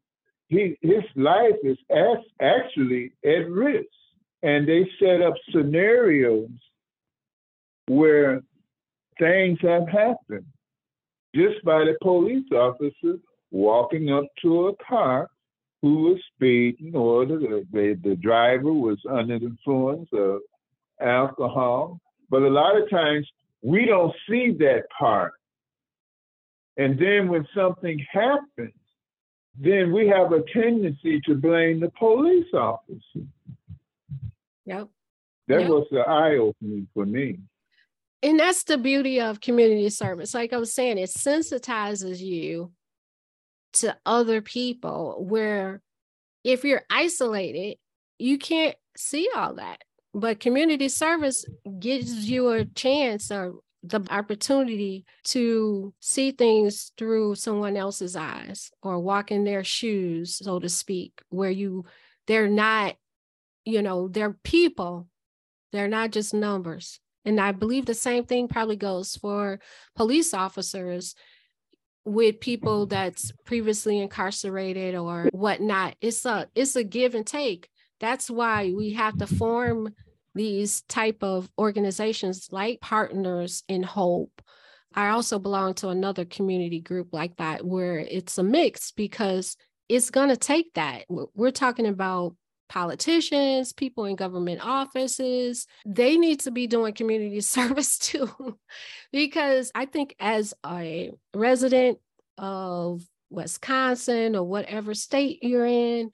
he 0.49 0.77
his 0.81 1.05
life 1.17 1.57
is 1.63 1.79
as, 1.91 2.19
actually 2.41 3.13
at 3.25 3.49
risk. 3.49 3.89
And 4.43 4.69
they 4.69 4.89
set 5.01 5.23
up 5.23 5.35
scenarios 5.51 6.51
where 7.87 8.43
things 9.19 9.59
have 9.63 9.89
happened 9.89 10.47
just 11.35 11.65
by 11.65 11.79
the 11.81 11.97
police 12.03 12.47
officer 12.53 13.19
walking 13.51 14.13
up 14.13 14.25
to 14.43 14.69
a 14.69 14.77
car 14.77 15.31
who 15.85 15.97
was 16.05 16.19
speeding 16.35 16.97
or 16.97 17.27
the, 17.27 17.67
the, 17.71 18.01
the 18.03 18.17
driver 18.17 18.73
was 18.73 18.97
under 19.07 19.39
the 19.39 19.45
influence 19.45 20.09
of 20.15 20.41
alcohol. 20.99 22.01
But 22.31 22.41
a 22.41 22.49
lot 22.49 22.81
of 22.81 22.89
times 22.89 23.29
we 23.61 23.85
don't 23.85 24.15
see 24.27 24.53
that 24.61 24.85
part. 24.99 25.35
And 26.79 26.99
then 26.99 27.29
when 27.29 27.47
something 27.55 28.03
happens, 28.11 28.73
then 29.61 29.93
we 29.93 30.09
have 30.09 30.33
a 30.33 30.43
tendency 30.55 31.21
to 31.27 31.35
blame 31.35 31.81
the 31.81 31.91
police 31.99 32.55
officer. 32.55 33.27
Yep. 34.65 34.89
That 35.49 35.61
yep. 35.61 35.69
was 35.69 35.87
the 35.91 36.01
eye 36.01 36.39
opening 36.39 36.89
for 36.95 37.05
me. 37.05 37.41
And 38.23 38.41
that's 38.41 38.65
the 38.65 38.79
beauty 38.79 39.21
of 39.21 39.43
community 39.43 39.91
service. 39.91 40.33
Like 40.33 40.55
I 40.55 40.57
was 40.57 40.73
saying, 40.73 40.97
it 40.97 41.11
sensitizes 41.11 42.21
you 42.21 42.73
to 43.75 43.97
other 44.05 44.41
people 44.41 45.25
where 45.27 45.83
if 46.43 46.65
you're 46.65 46.83
isolated, 46.91 47.79
you 48.19 48.39
can't 48.39 48.77
see 48.97 49.29
all 49.35 49.55
that. 49.55 49.83
But 50.13 50.41
community 50.41 50.89
service 50.89 51.45
gives 51.81 52.29
you 52.31 52.51
a 52.51 52.65
chance 52.65 53.33
or 53.33 53.55
the 53.83 54.07
opportunity 54.11 55.05
to 55.25 55.93
see 56.01 56.31
things 56.31 56.93
through 56.97 57.35
someone 57.35 57.77
else's 57.77 58.17
eyes 58.17 58.71
or 58.83 58.99
walk 58.99 59.31
in 59.31 59.45
their 59.45 59.65
shoes, 59.65 60.37
so 60.37 60.59
to 60.59 60.69
speak, 60.69 61.21
where 61.29 61.51
you 61.51 61.85
they're 62.27 62.49
not, 62.49 62.97
you 63.65 63.83
know, 63.83 64.09
they're 64.09 64.37
people. 64.45 65.09
They're 65.73 65.89
not 65.89 66.13
just 66.13 66.33
numbers. 66.33 67.01
And 67.25 67.41
I 67.41 67.53
believe 67.53 67.87
the 67.87 67.95
same 67.95 68.25
thing 68.25 68.49
probably 68.49 68.77
goes 68.77 69.17
for 69.17 69.61
police 69.97 70.33
officers 70.33 71.15
with 72.05 72.41
people 72.41 72.87
that's 72.87 73.33
previously 73.45 74.01
incarcerated 74.01 74.95
or 74.95 75.29
whatnot. 75.33 75.97
It's 76.01 76.25
a 76.27 76.49
it's 76.55 76.77
a 76.77 76.85
give 76.85 77.15
and 77.15 77.27
take. 77.27 77.69
That's 78.01 78.31
why 78.31 78.73
we 78.77 78.93
have 78.95 79.17
to 79.19 79.27
form 79.27 79.95
these 80.35 80.83
type 80.83 81.23
of 81.23 81.49
organizations 81.59 82.49
like 82.51 82.81
Partners 82.81 83.63
in 83.69 83.83
Hope. 83.83 84.43
I 84.95 85.09
also 85.09 85.39
belong 85.39 85.75
to 85.75 85.89
another 85.89 86.25
community 86.25 86.81
group 86.81 87.09
like 87.13 87.37
that 87.37 87.65
where 87.65 87.99
it's 87.99 88.39
a 88.39 88.43
mix 88.43 88.93
because 88.93 89.57
it's 89.89 90.11
going 90.11 90.29
to 90.29 90.37
take 90.37 90.75
that. 90.75 91.05
We're 91.09 91.51
talking 91.51 91.87
about 91.87 92.37
politicians, 92.69 93.73
people 93.73 94.05
in 94.05 94.17
government 94.17 94.61
offices, 94.65 95.67
they 95.87 96.17
need 96.17 96.41
to 96.41 96.51
be 96.51 96.67
doing 96.67 96.95
community 96.95 97.41
service 97.43 97.99
too. 97.99 98.59
because 99.13 99.71
I 99.75 99.87
think 99.87 100.15
as 100.19 100.55
a 100.65 101.13
resident 101.35 101.99
of 102.39 103.03
Wisconsin 103.31 104.37
or 104.37 104.45
whatever 104.45 104.95
state 104.95 105.43
you're 105.43 105.67
in, 105.67 106.11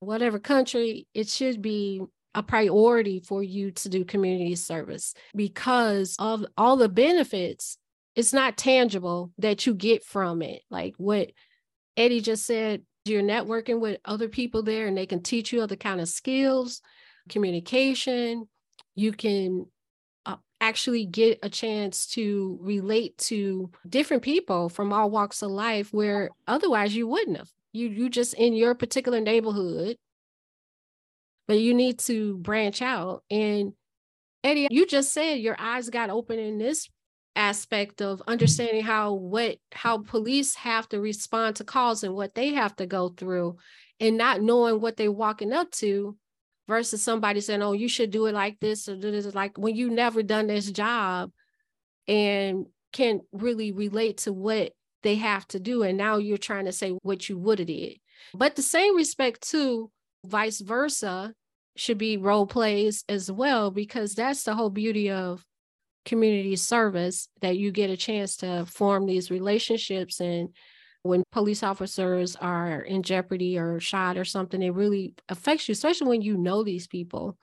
whatever 0.00 0.38
country, 0.38 1.06
it 1.14 1.28
should 1.28 1.62
be 1.62 2.02
a 2.34 2.42
priority 2.42 3.20
for 3.20 3.42
you 3.42 3.70
to 3.70 3.88
do 3.88 4.04
community 4.04 4.54
service 4.54 5.14
because 5.34 6.16
of 6.18 6.44
all 6.56 6.76
the 6.76 6.88
benefits. 6.88 7.78
It's 8.14 8.32
not 8.32 8.56
tangible 8.56 9.32
that 9.38 9.66
you 9.66 9.74
get 9.74 10.04
from 10.04 10.42
it. 10.42 10.62
Like 10.70 10.94
what 10.98 11.32
Eddie 11.96 12.20
just 12.20 12.44
said, 12.44 12.82
you're 13.08 13.22
networking 13.22 13.80
with 13.80 14.00
other 14.04 14.28
people 14.28 14.62
there 14.62 14.86
and 14.86 14.96
they 14.96 15.06
can 15.06 15.22
teach 15.22 15.52
you 15.52 15.62
other 15.62 15.76
kind 15.76 16.00
of 16.00 16.08
skills, 16.08 16.82
communication. 17.28 18.48
You 18.94 19.12
can 19.12 19.66
uh, 20.24 20.36
actually 20.60 21.06
get 21.06 21.38
a 21.42 21.48
chance 21.48 22.06
to 22.08 22.58
relate 22.60 23.18
to 23.18 23.70
different 23.88 24.22
people 24.22 24.68
from 24.68 24.92
all 24.92 25.10
walks 25.10 25.42
of 25.42 25.50
life 25.50 25.92
where 25.92 26.30
otherwise 26.46 26.94
you 26.94 27.06
wouldn't 27.08 27.36
have. 27.36 27.50
You 27.72 27.88
you 27.88 28.08
just 28.08 28.34
in 28.34 28.54
your 28.54 28.74
particular 28.74 29.20
neighborhood 29.20 29.96
but 31.46 31.58
you 31.60 31.74
need 31.74 31.98
to 32.00 32.36
branch 32.38 32.82
out. 32.82 33.22
And 33.30 33.72
Eddie, 34.42 34.68
you 34.70 34.86
just 34.86 35.12
said 35.12 35.34
your 35.34 35.56
eyes 35.58 35.90
got 35.90 36.10
open 36.10 36.38
in 36.38 36.58
this 36.58 36.88
aspect 37.36 38.00
of 38.02 38.22
understanding 38.26 38.82
how 38.82 39.12
what 39.12 39.58
how 39.72 39.98
police 39.98 40.54
have 40.54 40.88
to 40.88 41.00
respond 41.00 41.56
to 41.56 41.64
calls 41.64 42.02
and 42.02 42.14
what 42.14 42.34
they 42.34 42.54
have 42.54 42.74
to 42.76 42.86
go 42.86 43.10
through 43.10 43.56
and 44.00 44.16
not 44.16 44.40
knowing 44.40 44.80
what 44.80 44.96
they're 44.96 45.12
walking 45.12 45.52
up 45.52 45.70
to 45.70 46.16
versus 46.66 47.02
somebody 47.02 47.40
saying 47.40 47.62
oh 47.62 47.72
you 47.72 47.88
should 47.88 48.10
do 48.10 48.26
it 48.26 48.34
like 48.34 48.58
this 48.60 48.88
or 48.88 48.96
do 48.96 49.10
this 49.10 49.34
like 49.34 49.56
when 49.58 49.76
you 49.76 49.90
never 49.90 50.22
done 50.22 50.46
this 50.46 50.70
job 50.70 51.30
and 52.08 52.66
can 52.92 53.20
really 53.32 53.72
relate 53.72 54.18
to 54.18 54.32
what 54.32 54.72
they 55.02 55.16
have 55.16 55.46
to 55.48 55.60
do 55.60 55.82
and 55.82 55.98
now 55.98 56.16
you're 56.16 56.38
trying 56.38 56.64
to 56.64 56.72
say 56.72 56.90
what 57.02 57.28
you 57.28 57.38
would 57.38 57.58
have 57.58 57.68
did. 57.68 57.98
But 58.34 58.56
the 58.56 58.62
same 58.62 58.96
respect 58.96 59.48
too 59.48 59.90
vice 60.24 60.60
versa 60.60 61.34
should 61.76 61.98
be 61.98 62.16
role 62.16 62.46
plays 62.46 63.04
as 63.08 63.30
well 63.30 63.70
because 63.70 64.14
that's 64.14 64.44
the 64.44 64.54
whole 64.54 64.70
beauty 64.70 65.10
of 65.10 65.44
community 66.06 66.56
service 66.56 67.28
that 67.42 67.58
you 67.58 67.70
get 67.70 67.90
a 67.90 67.96
chance 67.96 68.36
to 68.38 68.64
form 68.64 69.04
these 69.04 69.30
relationships. 69.30 70.20
And 70.20 70.48
when 71.02 71.22
police 71.30 71.62
officers 71.62 72.36
are 72.36 72.80
in 72.80 73.02
jeopardy 73.02 73.58
or 73.58 73.78
shot 73.80 74.16
or 74.16 74.24
something 74.24 74.60
it 74.62 74.74
really 74.74 75.14
affects 75.28 75.68
you 75.68 75.72
especially 75.72 76.08
when 76.08 76.22
you 76.22 76.36
know 76.36 76.64
these 76.64 76.86
people. 76.86 77.36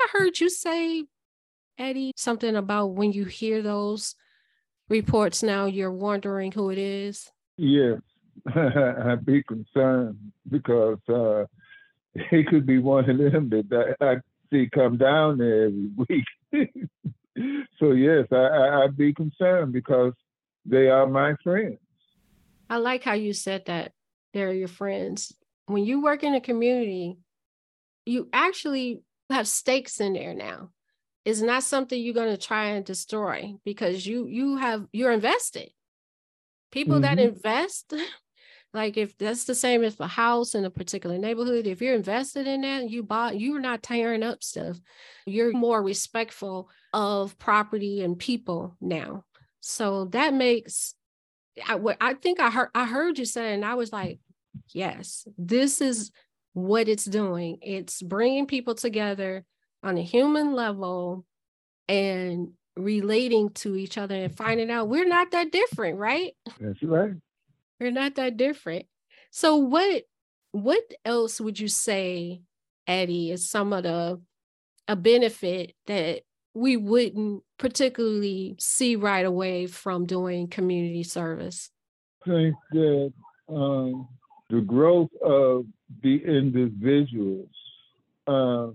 I 0.00 0.08
heard 0.12 0.38
you 0.38 0.48
say 0.48 1.04
eddie 1.78 2.12
something 2.16 2.54
about 2.54 2.94
when 2.94 3.12
you 3.12 3.24
hear 3.24 3.62
those 3.62 4.14
reports 4.88 5.42
now 5.42 5.66
you're 5.66 5.92
wondering 5.92 6.52
who 6.52 6.70
it 6.70 6.78
is? 6.78 7.28
Yes 7.56 7.98
i'd 8.54 9.26
be 9.26 9.42
concerned 9.42 10.16
because 10.48 10.98
uh, 11.08 11.44
he 12.30 12.44
could 12.44 12.66
be 12.66 12.78
one 12.78 13.08
of 13.08 13.18
them 13.18 13.48
that 13.48 13.96
I 14.00 14.16
see 14.50 14.68
come 14.72 14.96
down 14.98 15.38
there 15.38 15.66
every 15.66 15.90
week. 16.08 16.24
so 17.78 17.92
yes, 17.92 18.26
I, 18.30 18.36
I, 18.36 18.84
I'd 18.84 18.96
be 18.96 19.12
concerned 19.12 19.72
because 19.72 20.12
they 20.64 20.88
are 20.88 21.06
my 21.06 21.34
friends. 21.42 21.78
I 22.70 22.76
like 22.76 23.04
how 23.04 23.14
you 23.14 23.32
said 23.32 23.66
that 23.66 23.92
they're 24.32 24.52
your 24.52 24.68
friends. 24.68 25.32
When 25.66 25.84
you 25.84 26.02
work 26.02 26.22
in 26.22 26.34
a 26.34 26.40
community, 26.40 27.18
you 28.06 28.28
actually 28.32 29.02
have 29.30 29.48
stakes 29.48 30.00
in 30.00 30.14
there 30.14 30.34
now. 30.34 30.70
It's 31.24 31.40
not 31.40 31.62
something 31.62 32.00
you're 32.00 32.14
going 32.14 32.34
to 32.34 32.36
try 32.36 32.70
and 32.70 32.84
destroy 32.84 33.54
because 33.64 34.06
you 34.06 34.26
you 34.26 34.56
have 34.56 34.86
you're 34.92 35.12
invested. 35.12 35.70
People 36.70 36.96
mm-hmm. 36.96 37.02
that 37.02 37.18
invest 37.18 37.92
like 38.74 38.96
if 38.96 39.16
that's 39.18 39.44
the 39.44 39.54
same 39.54 39.84
as 39.84 39.98
a 40.00 40.06
house 40.06 40.54
in 40.54 40.64
a 40.64 40.70
particular 40.70 41.18
neighborhood, 41.18 41.66
if 41.66 41.82
you're 41.82 41.94
invested 41.94 42.46
in 42.46 42.62
that, 42.62 42.88
you 42.88 43.02
bought, 43.02 43.38
you're 43.38 43.60
not 43.60 43.82
tearing 43.82 44.22
up 44.22 44.42
stuff. 44.42 44.78
You're 45.26 45.52
more 45.52 45.82
respectful 45.82 46.70
of 46.92 47.38
property 47.38 48.02
and 48.02 48.18
people 48.18 48.76
now. 48.80 49.24
So 49.60 50.06
that 50.06 50.34
makes 50.34 50.94
I, 51.66 51.78
I 52.00 52.14
think 52.14 52.40
I 52.40 52.50
heard 52.50 52.70
I 52.74 52.84
heard 52.84 53.18
you 53.18 53.24
say, 53.24 53.54
and 53.54 53.64
I 53.64 53.74
was 53.74 53.92
like, 53.92 54.20
yes, 54.72 55.26
this 55.36 55.80
is 55.80 56.10
what 56.54 56.88
it's 56.88 57.04
doing. 57.04 57.58
It's 57.62 58.02
bringing 58.02 58.46
people 58.46 58.74
together 58.74 59.44
on 59.82 59.98
a 59.98 60.02
human 60.02 60.54
level 60.54 61.24
and 61.88 62.52
relating 62.76 63.50
to 63.50 63.76
each 63.76 63.98
other 63.98 64.14
and 64.14 64.34
finding 64.34 64.70
out 64.70 64.88
we're 64.88 65.06
not 65.06 65.30
that 65.32 65.52
different, 65.52 65.98
right? 65.98 66.32
That's 66.60 66.82
right. 66.82 67.12
You're 67.82 67.90
not 67.90 68.14
that 68.14 68.36
different. 68.36 68.86
So 69.32 69.56
what 69.56 70.04
what 70.52 70.84
else 71.04 71.40
would 71.40 71.58
you 71.58 71.66
say, 71.66 72.42
Eddie, 72.86 73.32
is 73.32 73.50
some 73.50 73.72
of 73.72 73.82
the 73.82 74.20
a 74.86 74.94
benefit 74.94 75.74
that 75.86 76.22
we 76.54 76.76
wouldn't 76.76 77.42
particularly 77.58 78.54
see 78.60 78.94
right 78.94 79.26
away 79.26 79.66
from 79.66 80.06
doing 80.06 80.46
community 80.46 81.02
service? 81.02 81.70
I 82.24 82.30
think 82.30 82.54
that 82.70 83.12
um, 83.48 84.06
the 84.48 84.60
growth 84.60 85.10
of 85.20 85.64
the 86.04 86.22
individuals 86.24 87.48
uh, 88.28 88.68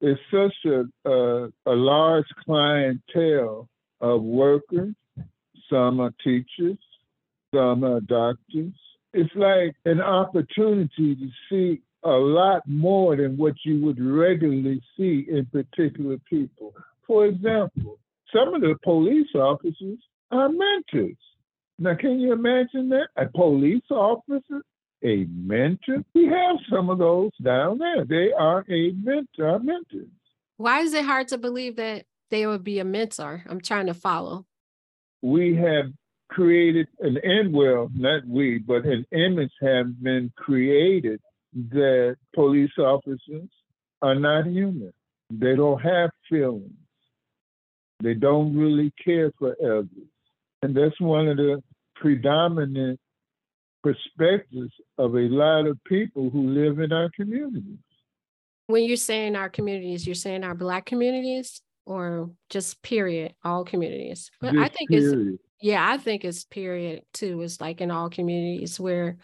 is 0.00 0.18
such 0.30 0.54
a, 0.66 0.84
a, 1.10 1.48
a 1.66 1.74
large 1.74 2.26
clientele 2.44 3.68
of 4.00 4.22
workers. 4.22 4.94
Some 5.68 5.98
are 5.98 6.12
teachers, 6.22 6.76
uh, 7.82 8.00
doctors. 8.06 8.72
It's 9.12 9.34
like 9.34 9.74
an 9.84 10.00
opportunity 10.00 11.16
to 11.16 11.28
see 11.48 11.82
a 12.04 12.10
lot 12.10 12.62
more 12.66 13.16
than 13.16 13.36
what 13.36 13.54
you 13.64 13.80
would 13.80 13.98
regularly 14.00 14.82
see 14.96 15.26
in 15.28 15.46
particular 15.46 16.18
people. 16.28 16.74
For 17.06 17.26
example, 17.26 17.98
some 18.34 18.54
of 18.54 18.60
the 18.60 18.74
police 18.82 19.28
officers 19.34 19.98
are 20.30 20.48
mentors. 20.48 21.16
Now, 21.78 21.94
can 21.96 22.20
you 22.20 22.32
imagine 22.32 22.88
that? 22.90 23.08
A 23.16 23.26
police 23.26 23.82
officer, 23.90 24.62
a 25.02 25.26
mentor? 25.30 26.04
We 26.14 26.26
have 26.26 26.56
some 26.70 26.90
of 26.90 26.98
those 26.98 27.32
down 27.42 27.78
there. 27.78 28.04
They 28.04 28.32
are 28.32 28.64
a 28.68 28.92
mentor, 28.92 29.58
mentors. 29.60 30.08
Why 30.56 30.80
is 30.80 30.94
it 30.94 31.04
hard 31.04 31.28
to 31.28 31.38
believe 31.38 31.76
that 31.76 32.06
they 32.30 32.46
would 32.46 32.64
be 32.64 32.78
a 32.78 32.84
mentor? 32.84 33.44
I'm 33.48 33.60
trying 33.60 33.86
to 33.86 33.94
follow. 33.94 34.46
We 35.22 35.56
have 35.56 35.86
created 36.34 36.88
an 37.00 37.18
and 37.22 37.52
well, 37.52 37.90
not 37.94 38.26
we, 38.26 38.58
but 38.58 38.84
an 38.84 39.06
image 39.12 39.52
have 39.62 40.02
been 40.02 40.32
created 40.36 41.20
that 41.70 42.16
police 42.34 42.72
officers 42.76 43.48
are 44.02 44.16
not 44.16 44.46
human. 44.46 44.92
They 45.30 45.54
don't 45.54 45.80
have 45.80 46.10
feelings. 46.28 46.72
They 48.02 48.14
don't 48.14 48.56
really 48.56 48.92
care 49.02 49.32
for 49.38 49.54
others. 49.62 49.88
And 50.62 50.76
that's 50.76 51.00
one 51.00 51.28
of 51.28 51.36
the 51.36 51.62
predominant 51.94 52.98
perspectives 53.82 54.72
of 54.98 55.14
a 55.14 55.28
lot 55.28 55.66
of 55.66 55.78
people 55.84 56.30
who 56.30 56.48
live 56.48 56.80
in 56.80 56.92
our 56.92 57.10
communities. 57.14 57.78
When 58.66 58.84
you're 58.84 58.96
saying 58.96 59.36
our 59.36 59.50
communities, 59.50 60.06
you're 60.06 60.14
saying 60.14 60.42
our 60.42 60.54
Black 60.54 60.86
communities 60.86 61.60
or 61.86 62.30
just 62.50 62.82
period, 62.82 63.34
all 63.44 63.64
communities? 63.64 64.30
But 64.40 64.56
I 64.56 64.68
think 64.68 64.90
period. 64.90 65.34
it's, 65.34 65.42
yeah, 65.64 65.82
I 65.88 65.96
think 65.96 66.26
it's 66.26 66.44
period 66.44 67.04
too. 67.14 67.40
It's 67.40 67.58
like 67.58 67.80
in 67.80 67.90
all 67.90 68.10
communities 68.10 68.78
where, 68.78 69.16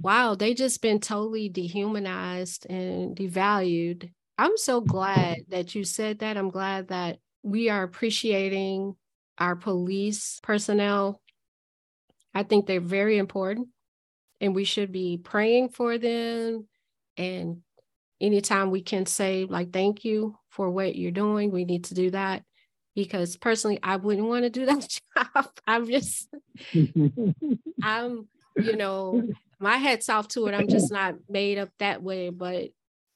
wow, 0.00 0.34
they 0.34 0.54
just 0.54 0.82
been 0.82 0.98
totally 0.98 1.48
dehumanized 1.48 2.66
and 2.68 3.16
devalued. 3.16 4.10
I'm 4.38 4.56
so 4.56 4.80
glad 4.80 5.36
that 5.50 5.76
you 5.76 5.84
said 5.84 6.18
that. 6.18 6.36
I'm 6.36 6.50
glad 6.50 6.88
that 6.88 7.20
we 7.44 7.68
are 7.68 7.84
appreciating 7.84 8.96
our 9.38 9.54
police 9.54 10.40
personnel. 10.42 11.22
I 12.34 12.42
think 12.42 12.66
they're 12.66 12.80
very 12.80 13.18
important 13.18 13.68
and 14.40 14.52
we 14.52 14.64
should 14.64 14.90
be 14.90 15.16
praying 15.16 15.68
for 15.68 15.96
them. 15.96 16.66
And 17.16 17.58
anytime 18.20 18.72
we 18.72 18.82
can 18.82 19.06
say, 19.06 19.46
like, 19.48 19.72
thank 19.72 20.04
you 20.04 20.34
for 20.50 20.68
what 20.68 20.96
you're 20.96 21.12
doing, 21.12 21.52
we 21.52 21.64
need 21.64 21.84
to 21.84 21.94
do 21.94 22.10
that. 22.10 22.42
Because 22.98 23.36
personally, 23.36 23.78
I 23.80 23.94
wouldn't 23.94 24.26
want 24.26 24.42
to 24.42 24.50
do 24.50 24.66
that 24.66 24.98
job. 25.16 25.50
I'm 25.68 25.86
just, 25.86 26.28
I'm, 27.82 28.26
you 28.56 28.76
know, 28.76 29.22
my 29.60 29.76
head's 29.76 30.08
off 30.08 30.26
to 30.28 30.48
it. 30.48 30.54
I'm 30.54 30.66
just 30.66 30.90
not 30.90 31.14
made 31.28 31.58
up 31.58 31.68
that 31.78 32.02
way, 32.02 32.30
but 32.30 32.70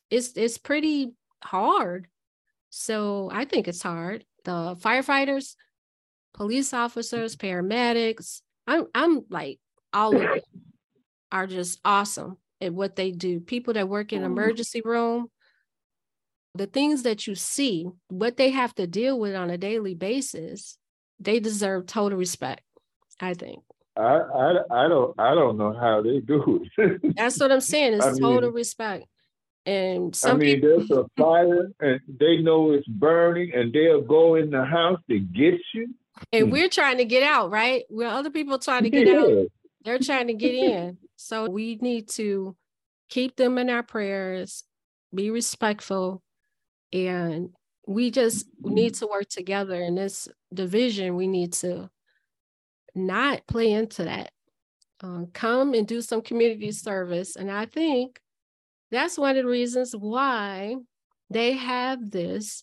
it's 0.09 0.35
it's 0.37 0.57
pretty 0.57 1.15
hard. 1.43 2.07
So 2.71 3.29
I 3.33 3.45
think 3.45 3.67
it's 3.67 3.83
hard. 3.83 4.25
The 4.45 4.77
firefighters, 4.81 5.57
police 6.33 6.73
officers, 6.73 7.35
paramedics. 7.35 8.43
I'm 8.69 8.87
I'm 8.95 9.25
like 9.31 9.59
all 9.93 10.15
of 10.15 10.23
them 10.23 10.39
are 11.33 11.49
just 11.49 11.81
awesome 11.85 12.37
at 12.61 12.73
what 12.73 12.95
they 12.95 13.11
do. 13.11 13.41
People 13.41 13.75
that 13.75 13.89
work 13.89 14.13
in 14.13 14.23
emergency 14.23 14.81
room, 14.85 15.27
the 16.55 16.67
things 16.67 17.03
that 17.03 17.27
you 17.27 17.35
see, 17.35 17.89
what 18.09 18.37
they 18.37 18.51
have 18.51 18.75
to 18.75 18.87
deal 18.87 19.19
with 19.19 19.35
on 19.35 19.51
a 19.51 19.59
daily 19.59 19.95
basis, 19.95 20.77
they 21.19 21.41
deserve 21.41 21.87
total 21.87 22.19
respect. 22.19 22.63
I 23.21 23.35
think. 23.35 23.63
I 23.97 24.03
I, 24.03 24.85
I 24.85 24.89
don't 24.89 25.19
I 25.19 25.35
don't 25.35 25.57
know 25.57 25.73
how 25.73 26.03
they 26.03 26.21
do 26.21 26.67
it. 26.77 27.15
That's 27.17 27.39
what 27.39 27.53
I'm 27.53 27.61
saying. 27.61 27.95
It's 27.95 28.07
I 28.07 28.19
total 28.19 28.51
mean, 28.51 28.55
respect. 28.55 29.07
And 29.65 30.15
some 30.15 30.37
I 30.37 30.41
mean, 30.41 30.61
people... 30.61 30.79
there's 30.79 30.91
a 30.91 31.07
fire 31.17 31.73
and 31.81 32.01
they 32.09 32.39
know 32.39 32.73
it's 32.73 32.87
burning 32.87 33.53
and 33.55 33.73
they'll 33.73 34.03
go 34.03 34.35
in 34.35 34.51
the 34.51 34.65
house 34.65 34.99
to 35.09 35.21
get 35.21 35.61
you. 35.75 35.95
And 36.33 36.47
hmm. 36.47 36.51
we're 36.51 36.69
trying 36.69 36.99
to 36.99 37.05
get 37.05 37.23
out, 37.23 37.51
right? 37.51 37.85
Where 37.89 38.09
other 38.09 38.31
people 38.31 38.59
trying 38.59 38.85
to 38.85 38.91
get 38.91 39.07
yeah. 39.07 39.19
out, 39.19 39.47
they're 39.85 39.99
trying 39.99 40.27
to 40.29 40.35
get 40.35 40.55
in. 40.55 40.99
So 41.17 41.49
we 41.49 41.77
need 41.77 42.09
to 42.11 42.57
keep 43.09 43.37
them 43.37 43.59
in 43.59 43.71
our 43.71 43.83
prayers, 43.83 44.65
be 45.15 45.31
respectful, 45.31 46.23
and 46.93 47.51
we 47.87 48.11
just 48.11 48.47
need 48.61 48.95
to 48.95 49.07
work 49.07 49.29
together 49.29 49.81
in 49.81 49.95
this 49.95 50.29
division. 50.53 51.17
We 51.17 51.27
need 51.27 51.53
to 51.55 51.91
not 52.95 53.47
play 53.47 53.73
into 53.73 54.05
that. 54.05 54.31
Um, 55.01 55.29
come 55.33 55.75
and 55.75 55.87
do 55.87 56.01
some 56.01 56.23
community 56.23 56.71
service. 56.71 57.35
And 57.35 57.51
I 57.51 57.67
think 57.67 58.21
that's 58.91 59.19
one 59.19 59.37
of 59.37 59.45
the 59.45 59.51
reasons 59.51 59.97
why 59.97 60.77
they 61.29 61.53
have 61.53 62.11
this 62.11 62.63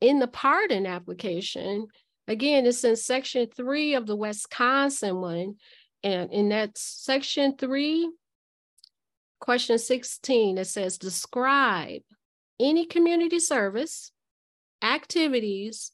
in 0.00 0.18
the 0.18 0.26
pardon 0.26 0.86
application. 0.86 1.86
Again, 2.28 2.66
it's 2.66 2.84
in 2.84 2.96
section 2.96 3.48
three 3.54 3.94
of 3.94 4.06
the 4.06 4.16
Wisconsin 4.16 5.20
one. 5.20 5.54
And 6.02 6.32
in 6.32 6.50
that 6.50 6.76
section 6.76 7.56
three, 7.56 8.10
question 9.40 9.78
16, 9.78 10.58
it 10.58 10.66
says 10.66 10.98
describe 10.98 12.02
any 12.60 12.86
community 12.86 13.40
service, 13.40 14.12
activities, 14.82 15.92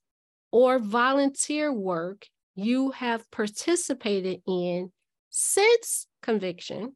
or 0.50 0.78
volunteer 0.78 1.72
work 1.72 2.26
you 2.54 2.90
have 2.90 3.30
participated 3.30 4.40
in 4.46 4.90
since 5.30 6.06
conviction 6.22 6.94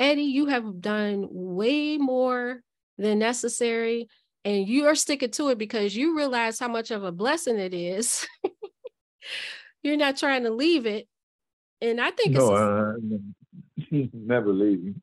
Eddie, 0.00 0.22
you 0.22 0.46
have 0.46 0.80
done 0.80 1.28
way 1.30 1.98
more 1.98 2.62
than 2.96 3.18
necessary. 3.18 4.08
And 4.46 4.66
you 4.66 4.86
are 4.86 4.94
sticking 4.94 5.30
to 5.32 5.50
it 5.50 5.58
because 5.58 5.94
you 5.94 6.16
realize 6.16 6.58
how 6.58 6.68
much 6.68 6.90
of 6.90 7.04
a 7.04 7.12
blessing 7.12 7.58
it 7.58 7.74
is. 7.74 8.26
You're 9.82 9.98
not 9.98 10.16
trying 10.16 10.44
to 10.44 10.50
leave 10.50 10.86
it. 10.86 11.06
And 11.82 12.00
I 12.00 12.12
think 12.12 12.32
no, 12.32 12.94
it's 12.96 13.92
uh, 13.92 13.98
never 14.14 14.54
leaving. 14.54 15.02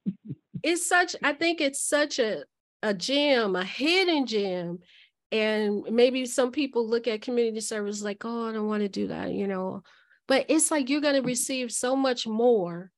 it's 0.63 0.87
such, 0.87 1.15
I 1.21 1.33
think 1.33 1.61
it's 1.61 1.79
such 1.81 2.17
a, 2.17 2.43
a 2.83 2.93
gem, 2.93 3.55
a 3.55 3.63
hidden 3.63 4.25
gem. 4.25 4.79
And 5.31 5.83
maybe 5.89 6.25
some 6.25 6.51
people 6.51 6.87
look 6.87 7.07
at 7.07 7.21
community 7.21 7.59
service 7.59 8.01
like, 8.01 8.23
oh, 8.23 8.47
I 8.47 8.53
don't 8.53 8.67
want 8.67 8.83
to 8.83 8.89
do 8.89 9.07
that, 9.07 9.31
you 9.33 9.47
know. 9.47 9.83
But 10.27 10.45
it's 10.49 10.71
like 10.71 10.89
you're 10.89 11.01
going 11.01 11.15
to 11.15 11.21
receive 11.21 11.71
so 11.71 11.95
much 11.95 12.27
more 12.27 12.91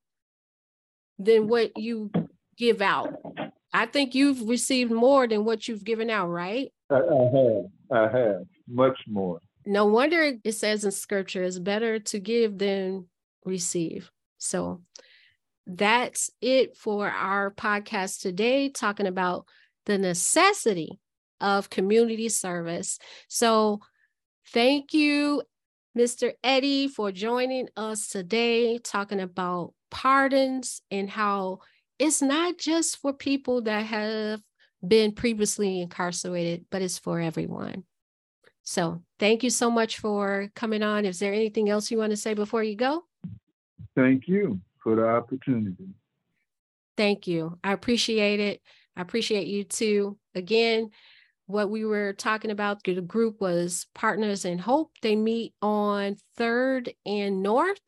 than 1.17 1.47
what 1.47 1.77
you 1.77 2.11
give 2.57 2.81
out. 2.81 3.15
I 3.73 3.85
think 3.85 4.15
you've 4.15 4.47
received 4.47 4.91
more 4.91 5.27
than 5.27 5.45
what 5.45 5.67
you've 5.67 5.83
given 5.83 6.09
out, 6.09 6.27
right? 6.27 6.71
I, 6.89 6.95
I 6.95 7.29
have. 7.33 7.65
I 7.91 8.17
have 8.17 8.41
much 8.67 8.97
more. 9.07 9.39
No 9.65 9.85
wonder 9.85 10.33
it 10.43 10.53
says 10.53 10.85
in 10.85 10.91
scripture 10.91 11.43
it's 11.43 11.59
better 11.59 11.99
to 11.99 12.19
give 12.19 12.57
than 12.57 13.07
receive. 13.45 14.11
So 14.37 14.81
that's 15.67 16.31
it 16.41 16.77
for 16.77 17.09
our 17.09 17.51
podcast 17.51 18.21
today, 18.21 18.69
talking 18.69 19.05
about 19.05 19.45
the 19.89 19.97
necessity 19.97 20.99
of 21.41 21.71
community 21.71 22.29
service. 22.29 22.99
So 23.27 23.79
thank 24.53 24.93
you, 24.93 25.41
Mr. 25.97 26.33
Eddie, 26.43 26.87
for 26.87 27.11
joining 27.11 27.69
us 27.75 28.07
today, 28.07 28.77
talking 28.77 29.19
about 29.19 29.73
pardons 29.89 30.83
and 30.91 31.09
how 31.09 31.59
it's 31.97 32.21
not 32.21 32.59
just 32.59 32.97
for 32.97 33.13
people 33.13 33.63
that 33.63 33.87
have 33.87 34.41
been 34.87 35.11
previously 35.11 35.81
incarcerated, 35.81 36.65
but 36.69 36.83
it's 36.83 36.99
for 36.99 37.19
everyone. 37.19 37.83
So 38.61 39.01
thank 39.17 39.43
you 39.43 39.49
so 39.49 39.71
much 39.71 39.97
for 39.97 40.51
coming 40.55 40.83
on. 40.83 41.05
Is 41.05 41.17
there 41.17 41.33
anything 41.33 41.67
else 41.67 41.89
you 41.89 41.97
want 41.97 42.11
to 42.11 42.17
say 42.17 42.35
before 42.35 42.63
you 42.63 42.75
go? 42.75 43.05
Thank 43.95 44.27
you 44.27 44.61
for 44.83 44.95
the 44.95 45.07
opportunity. 45.07 45.89
Thank 46.95 47.25
you. 47.25 47.57
I 47.63 47.73
appreciate 47.73 48.39
it. 48.39 48.61
I 48.95 49.01
appreciate 49.01 49.47
you 49.47 49.63
too. 49.63 50.17
Again, 50.35 50.89
what 51.47 51.69
we 51.69 51.83
were 51.83 52.13
talking 52.13 52.51
about, 52.51 52.83
the 52.83 53.01
group 53.01 53.41
was 53.41 53.87
Partners 53.95 54.45
in 54.45 54.59
Hope. 54.59 54.91
They 55.01 55.15
meet 55.15 55.53
on 55.61 56.17
3rd 56.37 56.93
and 57.05 57.41
North 57.41 57.81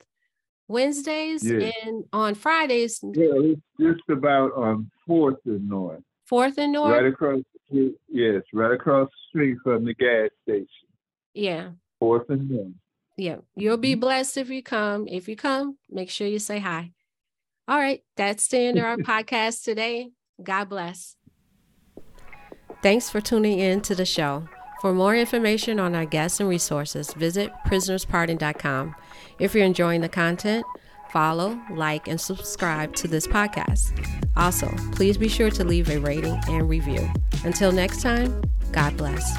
Wednesdays 0.67 1.43
and 1.45 2.05
on 2.11 2.33
Fridays. 2.33 2.99
Yeah, 3.03 3.33
it's 3.35 3.61
just 3.79 4.09
about 4.09 4.53
on 4.53 4.89
Fourth 5.05 5.37
and 5.45 5.67
North. 5.67 6.01
Fourth 6.25 6.57
and 6.57 6.73
North. 6.73 6.93
Right 6.93 7.05
across. 7.05 7.39
The 7.39 7.67
street. 7.67 7.95
Yes, 8.09 8.41
right 8.53 8.71
across 8.71 9.09
the 9.09 9.29
street 9.29 9.57
from 9.63 9.85
the 9.85 9.93
gas 9.93 10.29
station. 10.43 10.67
Yeah. 11.33 11.71
Fourth 11.99 12.29
and 12.29 12.49
North. 12.49 12.73
Yeah, 13.17 13.37
you'll 13.55 13.77
be 13.77 13.91
mm-hmm. 13.91 13.99
blessed 13.99 14.37
if 14.37 14.49
you 14.49 14.63
come. 14.63 15.07
If 15.07 15.27
you 15.27 15.35
come, 15.35 15.77
make 15.89 16.09
sure 16.09 16.27
you 16.27 16.39
say 16.39 16.59
hi. 16.59 16.93
All 17.67 17.77
right, 17.77 18.01
that's 18.17 18.47
the 18.47 18.59
end 18.59 18.79
of 18.79 18.85
our 18.85 18.97
podcast 18.97 19.63
today. 19.63 20.09
God 20.43 20.69
bless. 20.69 21.15
Thanks 22.81 23.09
for 23.09 23.21
tuning 23.21 23.59
in 23.59 23.81
to 23.81 23.95
the 23.95 24.05
show. 24.05 24.47
For 24.81 24.93
more 24.93 25.15
information 25.15 25.79
on 25.79 25.93
our 25.93 26.05
guests 26.05 26.39
and 26.39 26.49
resources, 26.49 27.13
visit 27.13 27.51
prisonerspardon.com. 27.67 28.95
If 29.37 29.53
you're 29.53 29.65
enjoying 29.65 30.01
the 30.01 30.09
content, 30.09 30.65
follow, 31.11 31.59
like, 31.69 32.07
and 32.07 32.19
subscribe 32.19 32.95
to 32.95 33.07
this 33.07 33.27
podcast. 33.27 33.93
Also, 34.35 34.67
please 34.93 35.17
be 35.17 35.27
sure 35.27 35.51
to 35.51 35.63
leave 35.63 35.89
a 35.89 35.99
rating 35.99 36.39
and 36.47 36.67
review. 36.67 37.07
Until 37.43 37.71
next 37.71 38.01
time, 38.01 38.41
God 38.71 38.97
bless. 38.97 39.37